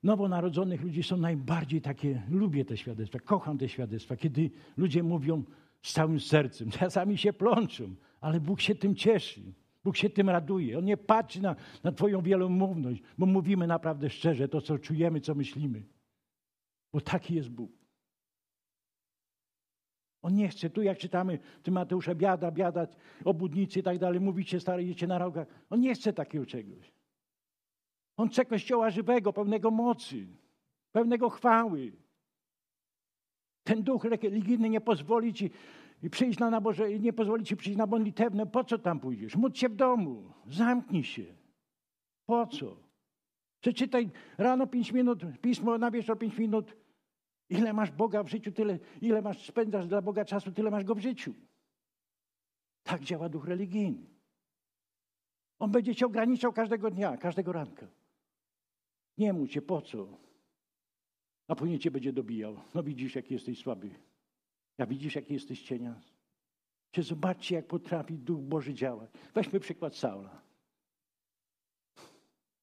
nowonarodzonych 0.02 0.82
ludzi 0.82 1.02
są 1.02 1.16
najbardziej 1.16 1.80
takie, 1.80 2.22
lubię 2.30 2.64
te 2.64 2.76
świadectwa, 2.76 3.18
kocham 3.18 3.58
te 3.58 3.68
świadectwa, 3.68 4.16
kiedy 4.16 4.50
ludzie 4.76 5.02
mówią 5.02 5.44
z 5.82 5.92
całym 5.92 6.20
sercem, 6.20 6.70
czasami 6.80 7.18
się 7.18 7.32
plączą, 7.32 7.94
ale 8.20 8.40
Bóg 8.40 8.60
się 8.60 8.74
tym 8.74 8.94
cieszy. 8.94 9.40
Bóg 9.84 9.96
się 9.96 10.10
tym 10.10 10.30
raduje. 10.30 10.78
On 10.78 10.84
nie 10.84 10.96
patrzy 10.96 11.42
na, 11.42 11.56
na 11.84 11.92
Twoją 11.92 12.22
wielomówność, 12.22 13.02
bo 13.18 13.26
mówimy 13.26 13.66
naprawdę 13.66 14.10
szczerze 14.10 14.48
to, 14.48 14.60
co 14.60 14.78
czujemy, 14.78 15.20
co 15.20 15.34
myślimy. 15.34 15.82
Bo 16.92 17.00
taki 17.00 17.34
jest 17.34 17.48
Bóg. 17.48 17.77
On 20.22 20.34
nie 20.34 20.48
chce. 20.48 20.70
Tu 20.70 20.82
jak 20.82 20.98
czytamy 20.98 21.38
ty 21.62 21.70
Mateusza, 21.70 22.14
biada, 22.14 22.50
biada, 22.50 22.86
obudnicy 23.24 23.80
i 23.80 23.82
tak 23.82 23.98
dalej, 23.98 24.20
mówicie, 24.20 24.60
starajcie 24.60 25.06
na 25.06 25.18
rogach. 25.18 25.46
On 25.70 25.80
nie 25.80 25.94
chce 25.94 26.12
takiego 26.12 26.46
czegoś. 26.46 26.92
On 28.16 28.28
chce 28.28 28.44
kościoła 28.44 28.90
żywego, 28.90 29.32
pełnego 29.32 29.70
mocy, 29.70 30.26
pełnego 30.92 31.30
chwały. 31.30 31.92
Ten 33.64 33.82
duch 33.82 34.04
religijny 34.04 34.68
nie 34.68 34.80
pozwoli 34.80 35.34
ci 35.34 35.50
przyjść 36.10 36.38
na 36.38 36.50
naboże, 36.50 36.98
nie 36.98 37.12
pozwoli 37.12 37.44
ci 37.44 37.56
przyjść 37.56 37.78
na 37.78 37.86
modlitewne. 37.86 38.46
Po 38.46 38.64
co 38.64 38.78
tam 38.78 39.00
pójdziesz? 39.00 39.36
Módl 39.36 39.56
się 39.56 39.68
w 39.68 39.74
domu. 39.74 40.32
Zamknij 40.46 41.04
się. 41.04 41.24
Po 42.26 42.46
co? 42.46 42.76
Przeczytaj 43.60 44.10
rano 44.38 44.66
pięć 44.66 44.92
minut, 44.92 45.22
pismo 45.40 45.78
na 45.78 45.90
wieczór 45.90 46.18
pięć 46.18 46.38
minut. 46.38 46.76
Ile 47.48 47.72
masz 47.72 47.90
Boga 47.90 48.22
w 48.22 48.28
życiu, 48.28 48.52
tyle, 48.52 48.78
ile 49.00 49.22
masz 49.22 49.46
spędzasz 49.46 49.86
dla 49.86 50.02
Boga 50.02 50.24
czasu, 50.24 50.52
tyle 50.52 50.70
masz 50.70 50.84
go 50.84 50.94
w 50.94 51.00
życiu. 51.00 51.34
Tak 52.82 53.02
działa 53.02 53.28
duch 53.28 53.44
religijny. 53.44 54.06
On 55.58 55.70
będzie 55.70 55.94
cię 55.94 56.06
ograniczał 56.06 56.52
każdego 56.52 56.90
dnia, 56.90 57.16
każdego 57.16 57.52
ranka. 57.52 57.86
Nie 59.18 59.32
mu 59.32 59.46
cię, 59.46 59.62
po 59.62 59.82
co? 59.82 60.18
A 61.48 61.54
później 61.54 61.78
cię 61.78 61.90
będzie 61.90 62.12
dobijał. 62.12 62.60
No 62.74 62.82
widzisz, 62.82 63.14
jaki 63.14 63.34
jesteś 63.34 63.58
słaby. 63.58 63.90
Ja 64.78 64.86
widzisz, 64.86 65.14
jaki 65.14 65.32
jesteś 65.34 65.62
cienia. 65.62 66.00
Czy 66.90 67.02
zobaczcie, 67.02 67.54
jak 67.54 67.66
potrafi 67.66 68.18
Duch 68.18 68.40
Boży 68.40 68.74
działać. 68.74 69.10
Weźmy 69.34 69.60
przykład 69.60 69.96
Saula. 69.96 70.42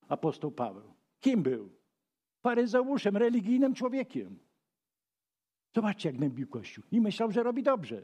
Apostoł 0.08 0.52
Paweł. 0.52 0.94
Kim 1.20 1.44
był? 1.44 1.70
Faryzeuszem, 2.44 3.18
religijnym 3.18 3.74
człowiekiem. 3.74 4.40
Zobaczcie, 5.76 6.10
jak 6.10 6.20
nębił 6.20 6.48
Kościół. 6.48 6.84
I 6.92 7.02
myślał, 7.02 7.32
że 7.32 7.44
robi 7.44 7.64
dobrze. 7.64 8.02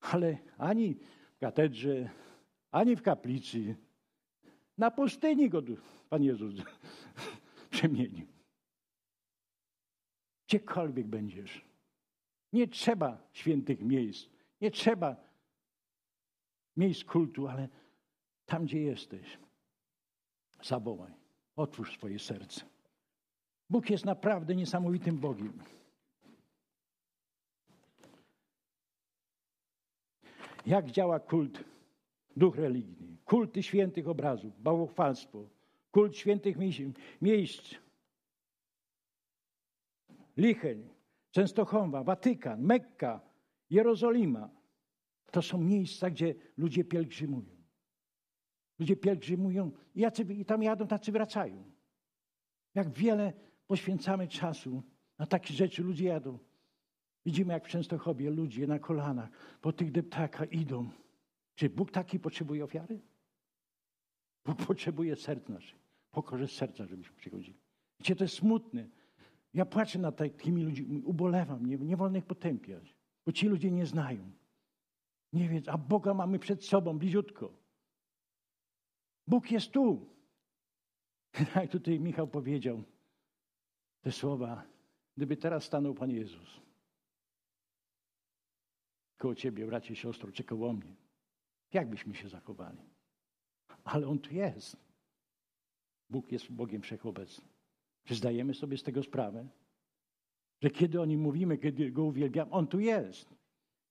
Ale 0.00 0.38
ani 0.58 0.94
w 1.36 1.38
katedrze, 1.38 2.10
ani 2.70 2.96
w 2.96 3.02
kaplicy, 3.02 3.76
na 4.78 4.90
pustyni 4.90 5.48
go 5.48 5.62
Pan 6.08 6.22
Jezus 6.22 6.54
przemienił. 7.70 8.26
Gdziekolwiek 10.46 11.06
będziesz. 11.06 11.64
Nie 12.52 12.68
trzeba 12.68 13.28
świętych 13.32 13.82
miejsc. 13.82 14.28
Nie 14.60 14.70
trzeba 14.70 15.16
miejsc 16.76 17.04
kultu, 17.04 17.48
ale 17.48 17.68
tam, 18.46 18.64
gdzie 18.64 18.80
jesteś, 18.80 19.38
zawołaj. 20.62 21.12
Otwórz 21.56 21.92
swoje 21.92 22.18
serce. 22.18 22.64
Bóg 23.70 23.90
jest 23.90 24.04
naprawdę 24.04 24.54
niesamowitym 24.54 25.18
Bogiem. 25.18 25.52
Jak 30.66 30.90
działa 30.90 31.20
kult, 31.20 31.64
duch 32.36 32.56
religijny? 32.56 33.16
Kulty 33.24 33.62
świętych 33.62 34.08
obrazów, 34.08 34.62
bałwochwalstwo, 34.62 35.48
kult 35.90 36.16
świętych 36.16 36.56
miejsc, 37.22 37.74
Licheń, 40.36 40.88
Częstochowa, 41.30 42.04
Watykan, 42.04 42.62
Mekka, 42.62 43.20
Jerozolima. 43.70 44.50
To 45.30 45.42
są 45.42 45.58
miejsca, 45.58 46.10
gdzie 46.10 46.34
ludzie 46.56 46.84
pielgrzymują. 46.84 47.56
Ludzie 48.78 48.96
pielgrzymują 48.96 49.70
i, 49.94 50.00
jacy, 50.00 50.22
i 50.22 50.44
tam 50.44 50.62
jadą, 50.62 50.86
tacy 50.86 51.12
wracają. 51.12 51.64
Jak 52.74 52.90
wiele 52.90 53.32
poświęcamy 53.66 54.28
czasu 54.28 54.82
na 55.18 55.26
takie 55.26 55.54
rzeczy, 55.54 55.82
ludzie 55.82 56.04
jadą. 56.04 56.38
Widzimy, 57.26 57.52
jak 57.52 57.64
w 57.64 57.68
Częstochowie 57.68 58.30
ludzie 58.30 58.66
na 58.66 58.78
kolanach 58.78 59.30
po 59.60 59.72
tych 59.72 59.92
deptakach 59.92 60.52
idą. 60.52 60.90
Czy 61.54 61.70
Bóg 61.70 61.90
taki 61.90 62.20
potrzebuje 62.20 62.64
ofiary? 62.64 63.00
Bóg 64.44 64.66
potrzebuje 64.66 65.16
serc 65.16 65.48
naszych. 65.48 65.78
Pokorze 66.10 66.48
serca, 66.48 66.86
żebyśmy 66.86 67.16
przychodzili. 67.16 67.58
Wiecie, 68.00 68.16
to 68.16 68.24
jest 68.24 68.34
smutne. 68.34 68.88
Ja 69.54 69.66
płaczę 69.66 69.98
nad 69.98 70.16
takimi 70.16 70.62
ludźmi, 70.62 71.02
ubolewam, 71.02 71.66
nie, 71.66 71.78
nie 71.78 71.96
wolno 71.96 72.18
ich 72.18 72.24
potępiać, 72.24 72.96
bo 73.26 73.32
ci 73.32 73.48
ludzie 73.48 73.70
nie 73.70 73.86
znają. 73.86 74.30
Nie 75.32 75.48
wiedzą, 75.48 75.72
a 75.72 75.78
Boga 75.78 76.14
mamy 76.14 76.38
przed 76.38 76.64
sobą, 76.64 76.98
bliziutko. 76.98 77.52
Bóg 79.26 79.50
jest 79.50 79.70
tu. 79.70 80.06
Jak 81.54 81.70
tutaj 81.70 82.00
Michał 82.00 82.28
powiedział 82.28 82.82
te 84.00 84.12
słowa, 84.12 84.64
gdyby 85.16 85.36
teraz 85.36 85.64
stanął 85.64 85.94
Pan 85.94 86.10
Jezus 86.10 86.62
koło 89.22 89.34
Ciebie, 89.34 89.66
bracie, 89.66 89.96
siostro, 89.96 90.32
czy 90.32 90.44
koło 90.44 90.72
mnie, 90.72 90.96
jak 91.72 91.90
byśmy 91.90 92.14
się 92.14 92.28
zachowali? 92.28 92.78
Ale 93.84 94.08
On 94.08 94.18
tu 94.18 94.34
jest. 94.34 94.76
Bóg 96.10 96.32
jest 96.32 96.52
Bogiem 96.52 96.82
Wszechobecnym. 96.82 97.48
Czy 98.04 98.14
zdajemy 98.14 98.54
sobie 98.54 98.78
z 98.78 98.82
tego 98.82 99.02
sprawę? 99.02 99.48
Że 100.62 100.70
kiedy 100.70 101.00
o 101.00 101.04
Nim 101.04 101.20
mówimy, 101.20 101.58
kiedy 101.58 101.90
Go 101.90 102.04
uwielbiamy, 102.04 102.50
On 102.50 102.66
tu 102.66 102.80
jest. 102.80 103.34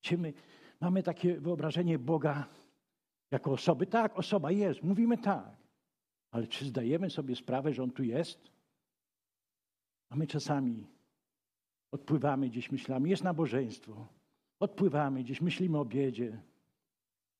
Czy 0.02 0.18
my 0.18 0.34
mamy 0.82 1.04
takie 1.04 1.40
wyobrażenie 1.40 2.00
Boga 2.00 2.48
jako 3.32 3.52
osoby? 3.52 3.88
Tak, 3.88 4.20
osoba 4.20 4.52
jest, 4.52 4.84
mówimy 4.84 5.18
tak. 5.18 5.56
Ale 6.32 6.48
czy 6.48 6.66
zdajemy 6.66 7.10
sobie 7.10 7.36
sprawę, 7.36 7.74
że 7.74 7.84
On 7.84 7.92
tu 7.92 8.04
jest? 8.04 8.52
A 10.10 10.16
my 10.16 10.28
czasami 10.28 10.88
odpływamy 11.92 12.50
gdzieś 12.50 12.72
myślami, 12.72 13.10
jest 13.10 13.24
nabożeństwo. 13.24 14.21
Odpływamy 14.62 15.24
gdzieś, 15.24 15.42
myślimy 15.42 15.78
o 15.80 15.86
biedzie. 15.86 16.42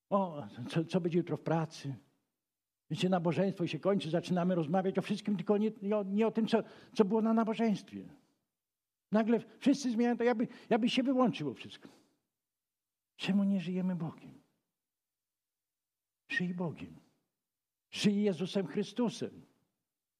O, 0.10 0.48
co, 0.70 0.86
co 0.86 1.02
będzie 1.02 1.18
jutro 1.18 1.38
w 1.38 1.42
pracy? 1.42 1.96
Wiecie, 2.90 3.10
nabożeństwo 3.10 3.68
się 3.68 3.80
kończy, 3.80 4.10
zaczynamy 4.10 4.56
rozmawiać 4.56 4.98
o 4.98 5.02
wszystkim, 5.02 5.36
tylko 5.36 5.58
nie, 5.58 5.72
nie, 5.82 5.98
o, 5.98 6.04
nie 6.04 6.28
o, 6.28 6.32
tym, 6.32 6.48
co, 6.48 6.64
co 6.94 7.06
było 7.06 7.22
na 7.22 7.34
nabożeństwie. 7.34 8.10
Nagle 9.12 9.40
wszyscy 9.60 9.92
zmieniają 9.92 10.18
to, 10.18 10.24
ja, 10.24 10.36
by, 10.36 10.48
ja 10.70 10.80
by 10.80 10.90
się 10.90 11.04
wyłączyło 11.04 11.54
wszystko. 11.54 11.90
Czemu 13.16 13.44
nie 13.44 13.62
żyjemy 13.62 13.96
Bogiem? 13.96 14.42
Żyj 16.30 16.54
Bogiem. 16.54 16.96
Żyj 17.92 18.24
Jezusem 18.24 18.68
Chrystusem. 18.68 19.46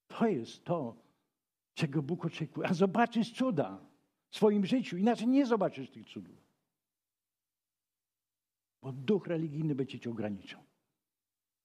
To 0.08 0.26
jest 0.26 0.64
to, 0.64 0.96
czego 1.74 2.02
Bóg 2.02 2.24
oczekuje. 2.24 2.68
A 2.68 2.74
zobaczysz 2.74 3.32
cuda 3.32 3.80
w 4.30 4.36
swoim 4.36 4.66
życiu, 4.66 4.96
inaczej 4.96 5.28
nie 5.28 5.46
zobaczysz 5.46 5.90
tych 5.90 6.06
cudów. 6.06 6.41
Bo 8.82 8.92
duch 8.92 9.26
religijny 9.26 9.74
będzie 9.74 10.00
cię 10.00 10.10
ograniczał 10.10 10.60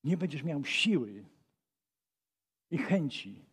nie 0.04 0.16
będziesz 0.16 0.42
miał 0.42 0.64
siły 0.64 1.24
i 2.70 2.78
chęci, 2.78 3.44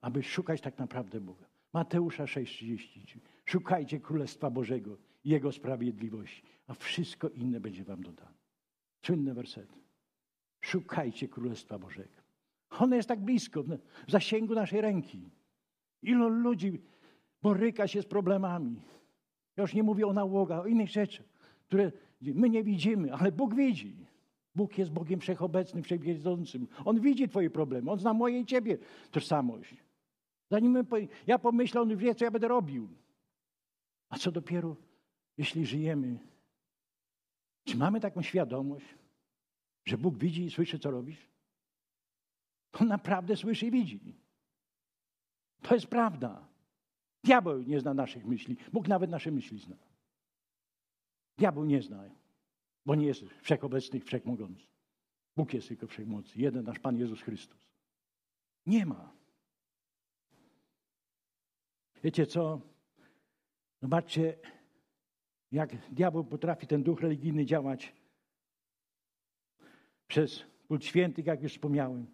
aby 0.00 0.22
szukać 0.22 0.60
tak 0.60 0.78
naprawdę 0.78 1.20
Boga. 1.20 1.46
Mateusza 1.72 2.24
6,30. 2.24 3.18
Szukajcie 3.44 4.00
Królestwa 4.00 4.50
Bożego 4.50 4.96
Jego 5.24 5.52
sprawiedliwości, 5.52 6.42
a 6.66 6.74
wszystko 6.74 7.28
inne 7.28 7.60
będzie 7.60 7.84
wam 7.84 8.02
dodane. 8.02 8.36
Słynny 9.02 9.34
werset. 9.34 9.72
Szukajcie 10.60 11.28
Królestwa 11.28 11.78
Bożego. 11.78 12.22
Ono 12.70 12.96
jest 12.96 13.08
tak 13.08 13.20
blisko, 13.20 13.62
w 14.06 14.10
zasięgu 14.10 14.54
naszej 14.54 14.80
ręki. 14.80 15.30
Ilu 16.02 16.28
ludzi 16.28 16.82
boryka 17.42 17.88
się 17.88 18.02
z 18.02 18.06
problemami. 18.06 18.82
Ja 19.56 19.62
już 19.62 19.74
nie 19.74 19.82
mówię 19.82 20.06
o 20.06 20.12
nałogach, 20.12 20.60
o 20.60 20.66
innych 20.66 20.90
rzeczach, 20.90 21.26
które 21.66 21.92
my 22.20 22.50
nie 22.50 22.64
widzimy, 22.64 23.14
ale 23.14 23.32
Bóg 23.32 23.54
widzi. 23.54 24.06
Bóg 24.54 24.78
jest 24.78 24.90
Bogiem 24.90 25.20
wszechobecnym, 25.20 25.82
wszechwiedzącym. 25.82 26.66
On 26.84 27.00
widzi 27.00 27.28
Twoje 27.28 27.50
problemy. 27.50 27.90
On 27.90 27.98
zna 27.98 28.14
moje 28.14 28.40
i 28.40 28.46
Ciebie 28.46 28.78
tożsamość. 29.10 29.74
Zanim 30.50 30.84
ja 31.26 31.38
pomyślę, 31.38 31.80
On 31.80 31.96
wie, 31.96 32.14
co 32.14 32.24
ja 32.24 32.30
będę 32.30 32.48
robił. 32.48 32.88
A 34.08 34.18
co 34.18 34.32
dopiero, 34.32 34.76
jeśli 35.38 35.66
żyjemy? 35.66 36.18
Czy 37.64 37.76
mamy 37.76 38.00
taką 38.00 38.22
świadomość, 38.22 38.86
że 39.84 39.98
Bóg 39.98 40.18
widzi 40.18 40.44
i 40.44 40.50
słyszy, 40.50 40.78
co 40.78 40.90
robisz? 40.90 41.28
On 42.72 42.88
naprawdę 42.88 43.36
słyszy 43.36 43.66
i 43.66 43.70
widzi. 43.70 44.14
To 45.62 45.74
jest 45.74 45.86
prawda. 45.86 46.48
Diabeł 47.24 47.62
nie 47.62 47.80
zna 47.80 47.94
naszych 47.94 48.26
myśli. 48.26 48.56
Bóg 48.72 48.88
nawet 48.88 49.10
nasze 49.10 49.30
myśli 49.30 49.58
zna. 49.58 49.76
Diabeł 51.38 51.64
nie 51.64 51.82
zna 51.82 52.04
bo 52.86 52.94
nie 52.94 53.06
jest 53.06 53.24
wszechobecny 53.42 53.98
i 53.98 54.02
wszechmogący. 54.02 54.66
Bóg 55.36 55.54
jest 55.54 55.68
tylko 55.68 55.86
wszechmocny. 55.86 56.42
Jeden 56.42 56.64
nasz 56.64 56.78
Pan 56.78 56.98
Jezus 56.98 57.22
Chrystus. 57.22 57.58
Nie 58.66 58.86
ma. 58.86 59.12
Wiecie 62.04 62.26
co? 62.26 62.60
Zobaczcie, 63.82 64.38
jak 65.52 65.90
diabeł 65.90 66.24
potrafi 66.24 66.66
ten 66.66 66.82
duch 66.82 67.00
religijny 67.00 67.44
działać 67.44 67.92
przez 70.06 70.44
kult 70.68 70.84
świętych, 70.84 71.26
jak 71.26 71.42
już 71.42 71.52
wspomniałem. 71.52 72.06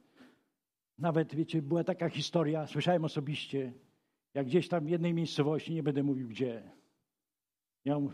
Nawet, 0.98 1.34
wiecie, 1.34 1.62
była 1.62 1.84
taka 1.84 2.08
historia, 2.08 2.66
słyszałem 2.66 3.04
osobiście, 3.04 3.72
jak 4.34 4.46
gdzieś 4.46 4.68
tam 4.68 4.84
w 4.86 4.90
jednej 4.90 5.14
miejscowości, 5.14 5.74
nie 5.74 5.82
będę 5.82 6.02
mówił 6.02 6.28
gdzie, 6.28 6.70
miał 7.86 8.12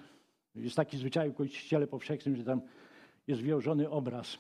jest 0.61 0.77
taki 0.77 0.99
zwyczaj 0.99 1.31
w 1.31 1.35
Kościele 1.35 1.87
Powszechnym, 1.87 2.37
że 2.37 2.44
tam 2.44 2.61
jest 3.27 3.42
włożony 3.42 3.90
obraz. 3.90 4.38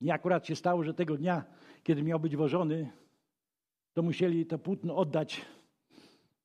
I 0.00 0.10
akurat 0.10 0.46
się 0.46 0.56
stało, 0.56 0.84
że 0.84 0.94
tego 0.94 1.16
dnia, 1.16 1.44
kiedy 1.82 2.02
miał 2.02 2.20
być 2.20 2.36
wożony, 2.36 2.90
to 3.92 4.02
musieli 4.02 4.46
to 4.46 4.58
płótno 4.58 4.96
oddać 4.96 5.44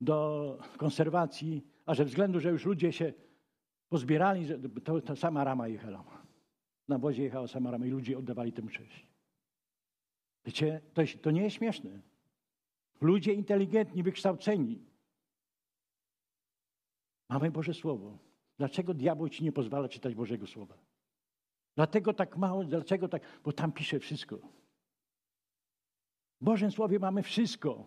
do 0.02 0.58
konserwacji, 0.78 1.66
a 1.86 1.96
ze 1.96 2.06
względu, 2.06 2.40
że 2.40 2.50
już 2.50 2.66
ludzie 2.66 2.92
się 2.92 3.14
pozbierali, 3.90 4.48
to, 4.84 5.02
to 5.02 5.16
sama 5.16 5.44
rama 5.44 5.68
jechała. 5.68 6.22
Na 6.88 6.98
wozie 6.98 7.24
jechała 7.24 7.48
sama 7.48 7.72
rama 7.72 7.86
i 7.86 7.90
ludzie 7.90 8.18
oddawali 8.18 8.54
temu 8.54 8.70
cześć. 8.70 9.08
Wiecie, 10.46 10.82
to, 10.94 11.02
to 11.22 11.32
nie 11.32 11.44
jest 11.44 11.56
śmieszne. 11.56 12.02
Ludzie 13.02 13.34
inteligentni, 13.34 14.04
wykształceni. 14.04 14.86
Mamy 17.30 17.52
Boże 17.52 17.74
Słowo. 17.74 18.29
Dlaczego 18.60 18.94
diabeł 18.94 19.30
ci 19.30 19.44
nie 19.44 19.52
pozwala 19.52 19.90
czytać 19.90 20.16
Bożego 20.16 20.48
Słowa? 20.48 20.78
Dlatego 21.76 22.14
tak 22.14 22.38
mało, 22.38 22.64
dlaczego 22.64 23.08
tak? 23.08 23.22
Bo 23.44 23.52
tam 23.54 23.72
pisze 23.72 24.00
wszystko. 24.00 24.38
W 26.42 26.44
Bożym 26.46 26.72
Słowie 26.72 27.00
mamy 27.00 27.24
wszystko. 27.24 27.86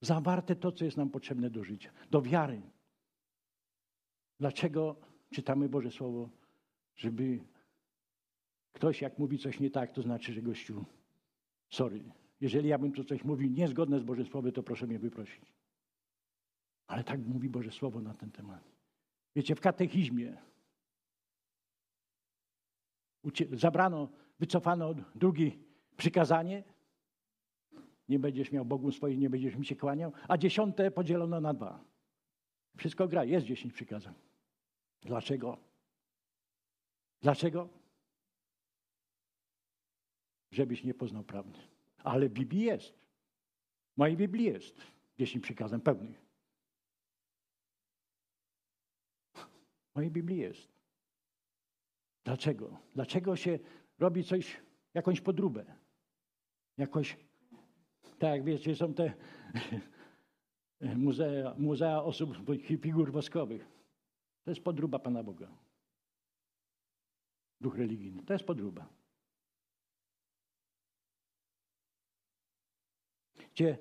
Zawarte 0.00 0.56
to, 0.56 0.72
co 0.72 0.84
jest 0.84 0.96
nam 0.96 1.10
potrzebne 1.10 1.50
do 1.50 1.64
życia, 1.64 1.90
do 2.10 2.22
wiary. 2.22 2.62
Dlaczego 4.40 4.96
czytamy 5.30 5.68
Boże 5.68 5.90
Słowo? 5.90 6.30
Żeby 6.96 7.40
ktoś, 8.72 9.02
jak 9.02 9.18
mówi 9.18 9.38
coś 9.38 9.60
nie 9.60 9.70
tak, 9.70 9.92
to 9.92 10.02
znaczy, 10.02 10.32
że 10.32 10.42
gościu, 10.42 10.84
sorry, 11.70 12.04
jeżeli 12.40 12.68
ja 12.68 12.78
bym 12.78 12.92
tu 12.92 13.04
coś 13.04 13.24
mówił 13.24 13.50
niezgodne 13.50 14.00
z 14.00 14.04
Bożym 14.04 14.26
Słowem, 14.26 14.52
to 14.52 14.62
proszę 14.62 14.86
mnie 14.86 14.98
wyprosić. 14.98 15.54
Ale 16.86 17.04
tak 17.04 17.20
mówi 17.20 17.48
Boże 17.48 17.70
Słowo 17.70 18.00
na 18.00 18.14
ten 18.14 18.30
temat. 18.30 18.73
Wiecie, 19.34 19.54
w 19.54 19.60
katechizmie 19.60 20.36
zabrano, 23.52 24.08
wycofano 24.38 24.94
drugie 25.14 25.50
przykazanie. 25.96 26.64
Nie 28.08 28.18
będziesz 28.18 28.52
miał 28.52 28.64
Bogu 28.64 28.92
swoich, 28.92 29.18
nie 29.18 29.30
będziesz 29.30 29.56
mi 29.56 29.66
się 29.66 29.76
kłaniał. 29.76 30.12
A 30.28 30.38
dziesiąte 30.38 30.90
podzielono 30.90 31.40
na 31.40 31.54
dwa. 31.54 31.84
Wszystko 32.76 33.08
gra, 33.08 33.24
jest 33.24 33.46
dziesięć 33.46 33.74
przykazań. 33.74 34.14
Dlaczego? 35.02 35.58
Dlaczego? 37.20 37.68
Żebyś 40.50 40.84
nie 40.84 40.94
poznał 40.94 41.24
prawdy. 41.24 41.58
Ale 41.98 42.28
w 42.28 42.32
Biblii 42.32 42.62
jest. 42.62 42.92
W 43.94 43.96
mojej 43.96 44.16
Biblii 44.16 44.44
jest 44.44 44.80
dziesięć 45.18 45.44
przykazań 45.44 45.80
pełnych. 45.80 46.23
Mojej 49.94 50.10
Biblii 50.10 50.38
jest. 50.38 50.68
Dlaczego? 52.24 52.76
Dlaczego 52.94 53.36
się 53.36 53.58
robi 53.98 54.24
coś, 54.24 54.60
jakąś 54.94 55.20
podróbę? 55.20 55.64
Jakoś, 56.78 57.16
tak 58.18 58.44
wiecie, 58.44 58.76
są 58.76 58.94
te 58.94 59.12
muzea, 60.96 61.54
muzea 61.58 62.02
osób, 62.02 62.36
figur 62.80 63.12
woskowych. 63.12 63.68
To 64.44 64.50
jest 64.50 64.64
podróba 64.64 64.98
Pana 64.98 65.22
Boga. 65.22 65.48
Duch 67.60 67.76
religijny. 67.76 68.22
To 68.22 68.32
jest 68.32 68.44
podróba. 68.44 68.88
Gdzie 73.54 73.78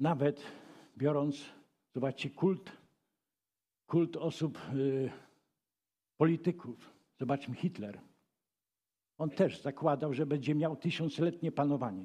nawet 0.00 0.42
biorąc, 0.96 1.44
zobaczcie, 1.94 2.30
kult, 2.30 2.72
kult 3.88 4.16
osób, 4.16 4.58
y, 4.74 5.10
polityków. 6.16 6.92
Zobaczmy 7.20 7.54
Hitler. 7.54 8.00
On 9.18 9.30
też 9.30 9.62
zakładał, 9.62 10.14
że 10.14 10.26
będzie 10.26 10.54
miał 10.54 10.76
tysiącletnie 10.76 11.52
panowanie. 11.52 12.04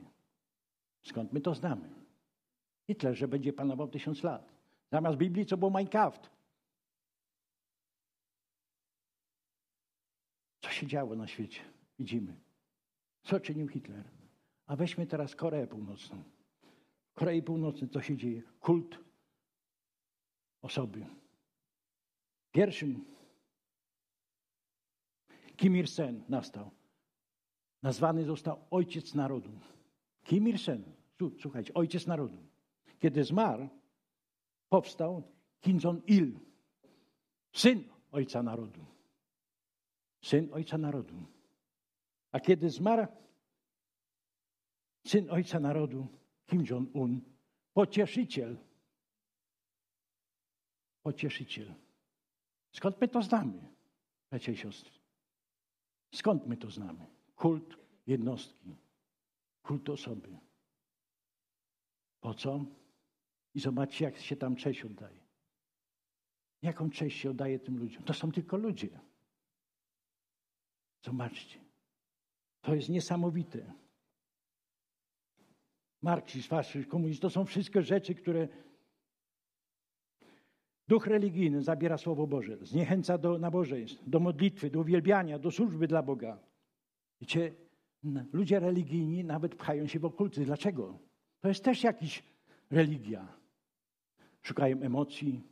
Skąd 1.01 1.33
my 1.33 1.41
to 1.41 1.55
znamy? 1.55 1.89
Hitler, 2.87 3.15
że 3.15 3.27
będzie 3.27 3.53
panował 3.53 3.87
tysiąc 3.87 4.23
lat. 4.23 4.53
Zamiast 4.91 5.17
Biblii, 5.17 5.45
co 5.45 5.57
było 5.57 5.71
Minecraft. 5.71 6.29
Co 10.61 10.69
się 10.69 10.87
działo 10.87 11.15
na 11.15 11.27
świecie? 11.27 11.61
Widzimy. 11.99 12.35
Co 13.23 13.39
czynił 13.39 13.67
Hitler? 13.67 14.03
A 14.65 14.75
weźmy 14.75 15.07
teraz 15.07 15.35
Koreę 15.35 15.67
Północną. 15.67 16.23
W 17.09 17.13
Korei 17.13 17.43
Północnej 17.43 17.89
co 17.89 18.01
się 18.01 18.17
dzieje? 18.17 18.41
Kult 18.59 18.99
osoby. 20.61 21.05
Pierwszym 22.53 23.05
Kim 25.57 25.75
Il-sen 25.77 26.23
nastał. 26.29 26.71
Nazwany 27.81 28.25
został 28.25 28.65
ojciec 28.71 29.13
narodu. 29.13 29.51
Kim 30.23 30.47
Il-sen, 30.47 30.83
słuchajcie, 31.41 31.73
ojciec 31.73 32.07
narodu. 32.07 32.37
Kiedy 32.99 33.23
zmarł, 33.23 33.69
powstał 34.69 35.23
Kim 35.61 35.79
Jong-il, 35.83 36.39
syn 37.53 37.83
ojca 38.11 38.43
narodu. 38.43 38.85
Syn 40.21 40.53
ojca 40.53 40.77
narodu. 40.77 41.15
A 42.31 42.39
kiedy 42.39 42.69
zmarł 42.69 43.07
syn 45.07 45.31
ojca 45.31 45.59
narodu, 45.59 46.07
Kim 46.45 46.65
Jong-un, 46.69 47.21
pocieszyciel. 47.73 48.57
Pocieszyciel. 51.03 51.73
Skąd 52.73 53.01
my 53.01 53.07
to 53.07 53.21
znamy, 53.21 53.67
bracia 54.29 54.51
i 54.51 54.57
siostry? 54.57 54.91
Skąd 56.13 56.47
my 56.47 56.57
to 56.57 56.69
znamy? 56.69 57.05
Kult 57.35 57.77
jednostki, 58.07 58.75
kult 59.63 59.89
osoby. 59.89 60.37
Po 62.21 62.33
co? 62.33 62.65
I 63.53 63.59
zobaczcie, 63.59 64.05
jak 64.05 64.17
się 64.17 64.35
tam 64.35 64.55
cześć 64.55 64.85
oddaje. 64.85 65.23
Jaką 66.61 66.89
cześć 66.89 67.19
się 67.19 67.29
oddaje 67.29 67.59
tym 67.59 67.77
ludziom? 67.77 68.03
To 68.03 68.13
są 68.13 68.31
tylko 68.31 68.57
ludzie. 68.57 68.99
Zobaczcie. 71.01 71.59
To 72.61 72.75
jest 72.75 72.89
niesamowite. 72.89 73.73
Marksizm, 76.01 76.47
faszyzm, 76.47 76.89
komunizm 76.89 77.21
to 77.21 77.29
są 77.29 77.45
wszystkie 77.45 77.81
rzeczy, 77.81 78.15
które 78.15 78.47
Duch 80.87 81.07
religijny 81.07 81.61
zabiera 81.61 81.97
Słowo 81.97 82.27
Boże, 82.27 82.57
zniechęca 82.61 83.17
do 83.17 83.37
nabożeństw, 83.37 84.09
do 84.09 84.19
modlitwy, 84.19 84.69
do 84.69 84.79
uwielbiania, 84.79 85.39
do 85.39 85.51
służby 85.51 85.87
dla 85.87 86.03
Boga. 86.03 86.39
Wiecie, 87.21 87.53
ludzie 88.33 88.59
religijni 88.59 89.23
nawet 89.23 89.55
pchają 89.55 89.87
się 89.87 89.99
w 89.99 90.05
okulty. 90.05 90.45
Dlaczego? 90.45 90.99
To 91.39 91.47
jest 91.47 91.63
też 91.63 91.83
jakaś 91.83 92.23
religia. 92.71 93.27
Szukają 94.41 94.81
emocji, 94.81 95.43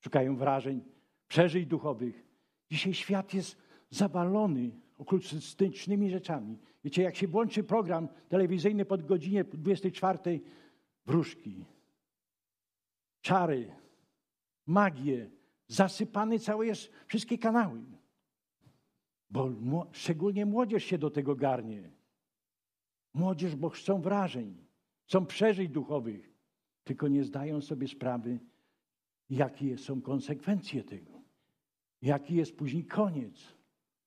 szukają 0.00 0.36
wrażeń, 0.36 0.80
przeżyć 1.28 1.66
duchowych. 1.66 2.26
Dzisiaj 2.70 2.94
świat 2.94 3.34
jest 3.34 3.56
zawalony 3.90 4.70
okultystycznymi 4.98 6.10
rzeczami. 6.10 6.58
Wiecie, 6.84 7.02
jak 7.02 7.16
się 7.16 7.28
włączy 7.28 7.64
program 7.64 8.08
telewizyjny 8.28 8.84
pod 8.84 9.02
godzinie 9.02 9.44
24, 9.44 10.40
wróżki, 11.06 11.64
czary, 13.20 13.70
magię. 14.68 15.30
Zasypany 15.66 16.38
całe 16.38 16.66
jest 16.66 16.92
wszystkie 17.06 17.38
kanały. 17.38 17.80
Bo 19.30 19.52
szczególnie 19.92 20.46
młodzież 20.46 20.84
się 20.84 20.98
do 20.98 21.10
tego 21.10 21.36
garnie. 21.36 21.90
Młodzież, 23.14 23.56
bo 23.56 23.68
chcą 23.68 24.00
wrażeń, 24.00 24.56
chcą 25.06 25.26
przeżyć 25.26 25.68
duchowych, 25.68 26.32
tylko 26.84 27.08
nie 27.08 27.24
zdają 27.24 27.60
sobie 27.60 27.88
sprawy, 27.88 28.40
jakie 29.30 29.78
są 29.78 30.00
konsekwencje 30.00 30.84
tego. 30.84 31.12
Jaki 32.02 32.34
jest 32.34 32.56
później 32.56 32.84
koniec. 32.84 33.58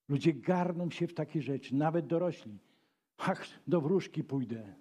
Ludzie 0.09 0.33
garną 0.33 0.89
się 0.89 1.07
w 1.07 1.13
takie 1.13 1.41
rzeczy, 1.41 1.75
nawet 1.75 2.07
dorośli. 2.07 2.59
Ach, 3.17 3.47
do 3.67 3.81
wróżki 3.81 4.23
pójdę. 4.23 4.75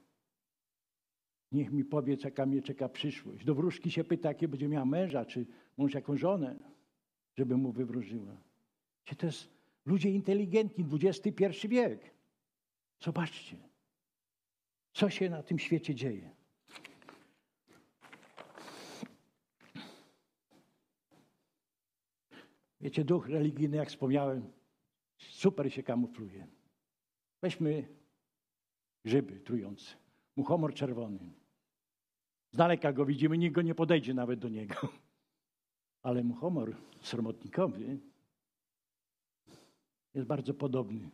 Niech 1.53 1.73
mi 1.73 1.85
powie, 1.85 2.17
jaka 2.25 2.47
mnie 2.47 2.63
czeka 2.63 2.89
przyszłość. 2.89 3.45
Do 3.45 3.55
wróżki 3.55 3.91
się 3.91 4.05
pyta, 4.05 4.29
jakie 4.29 4.49
będzie 4.49 4.69
miała 4.69 4.85
męża, 4.85 5.25
czy 5.25 5.47
mąż 5.77 5.95
jaką 5.95 6.17
żonę, 6.17 6.59
żeby 7.37 7.57
mu 7.57 7.73
wywróżyła. 7.73 8.37
To 9.19 9.27
jest 9.27 9.49
ludzie 9.87 10.11
inteligentni, 10.11 10.85
XXI 10.93 11.69
wiek. 11.69 12.15
Zobaczcie, 13.01 13.57
co 14.93 15.11
się 15.11 15.31
na 15.31 15.43
tym 15.43 15.59
świecie 15.59 15.95
dzieje. 15.95 16.31
Wiecie, 22.81 23.05
duch 23.05 23.29
religijny, 23.29 23.77
jak 23.77 23.89
wspomniałem, 23.89 24.53
super 25.19 25.73
się 25.73 25.83
kamufluje. 25.83 26.47
Weźmy 27.43 27.89
grzyby 29.05 29.41
trujące, 29.41 29.97
muchomor 30.37 30.75
czerwony. 30.75 31.40
Z 32.53 32.57
daleka 32.57 32.93
go 32.93 33.07
widzimy, 33.07 33.39
nikt 33.39 33.55
go 33.55 33.63
nie 33.63 33.75
podejdzie 33.75 34.15
nawet 34.15 34.41
do 34.41 34.49
niego. 34.49 34.75
Ale 36.03 36.25
muchomor 36.25 36.77
sromotnikowy 37.01 37.99
jest 40.15 40.27
bardzo 40.27 40.55
podobny 40.55 41.11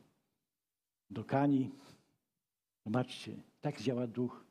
do 1.11 1.25
kani. 1.25 1.71
Zobaczcie, 2.85 3.37
tak 3.61 3.81
działa 3.81 4.07
duch 4.07 4.45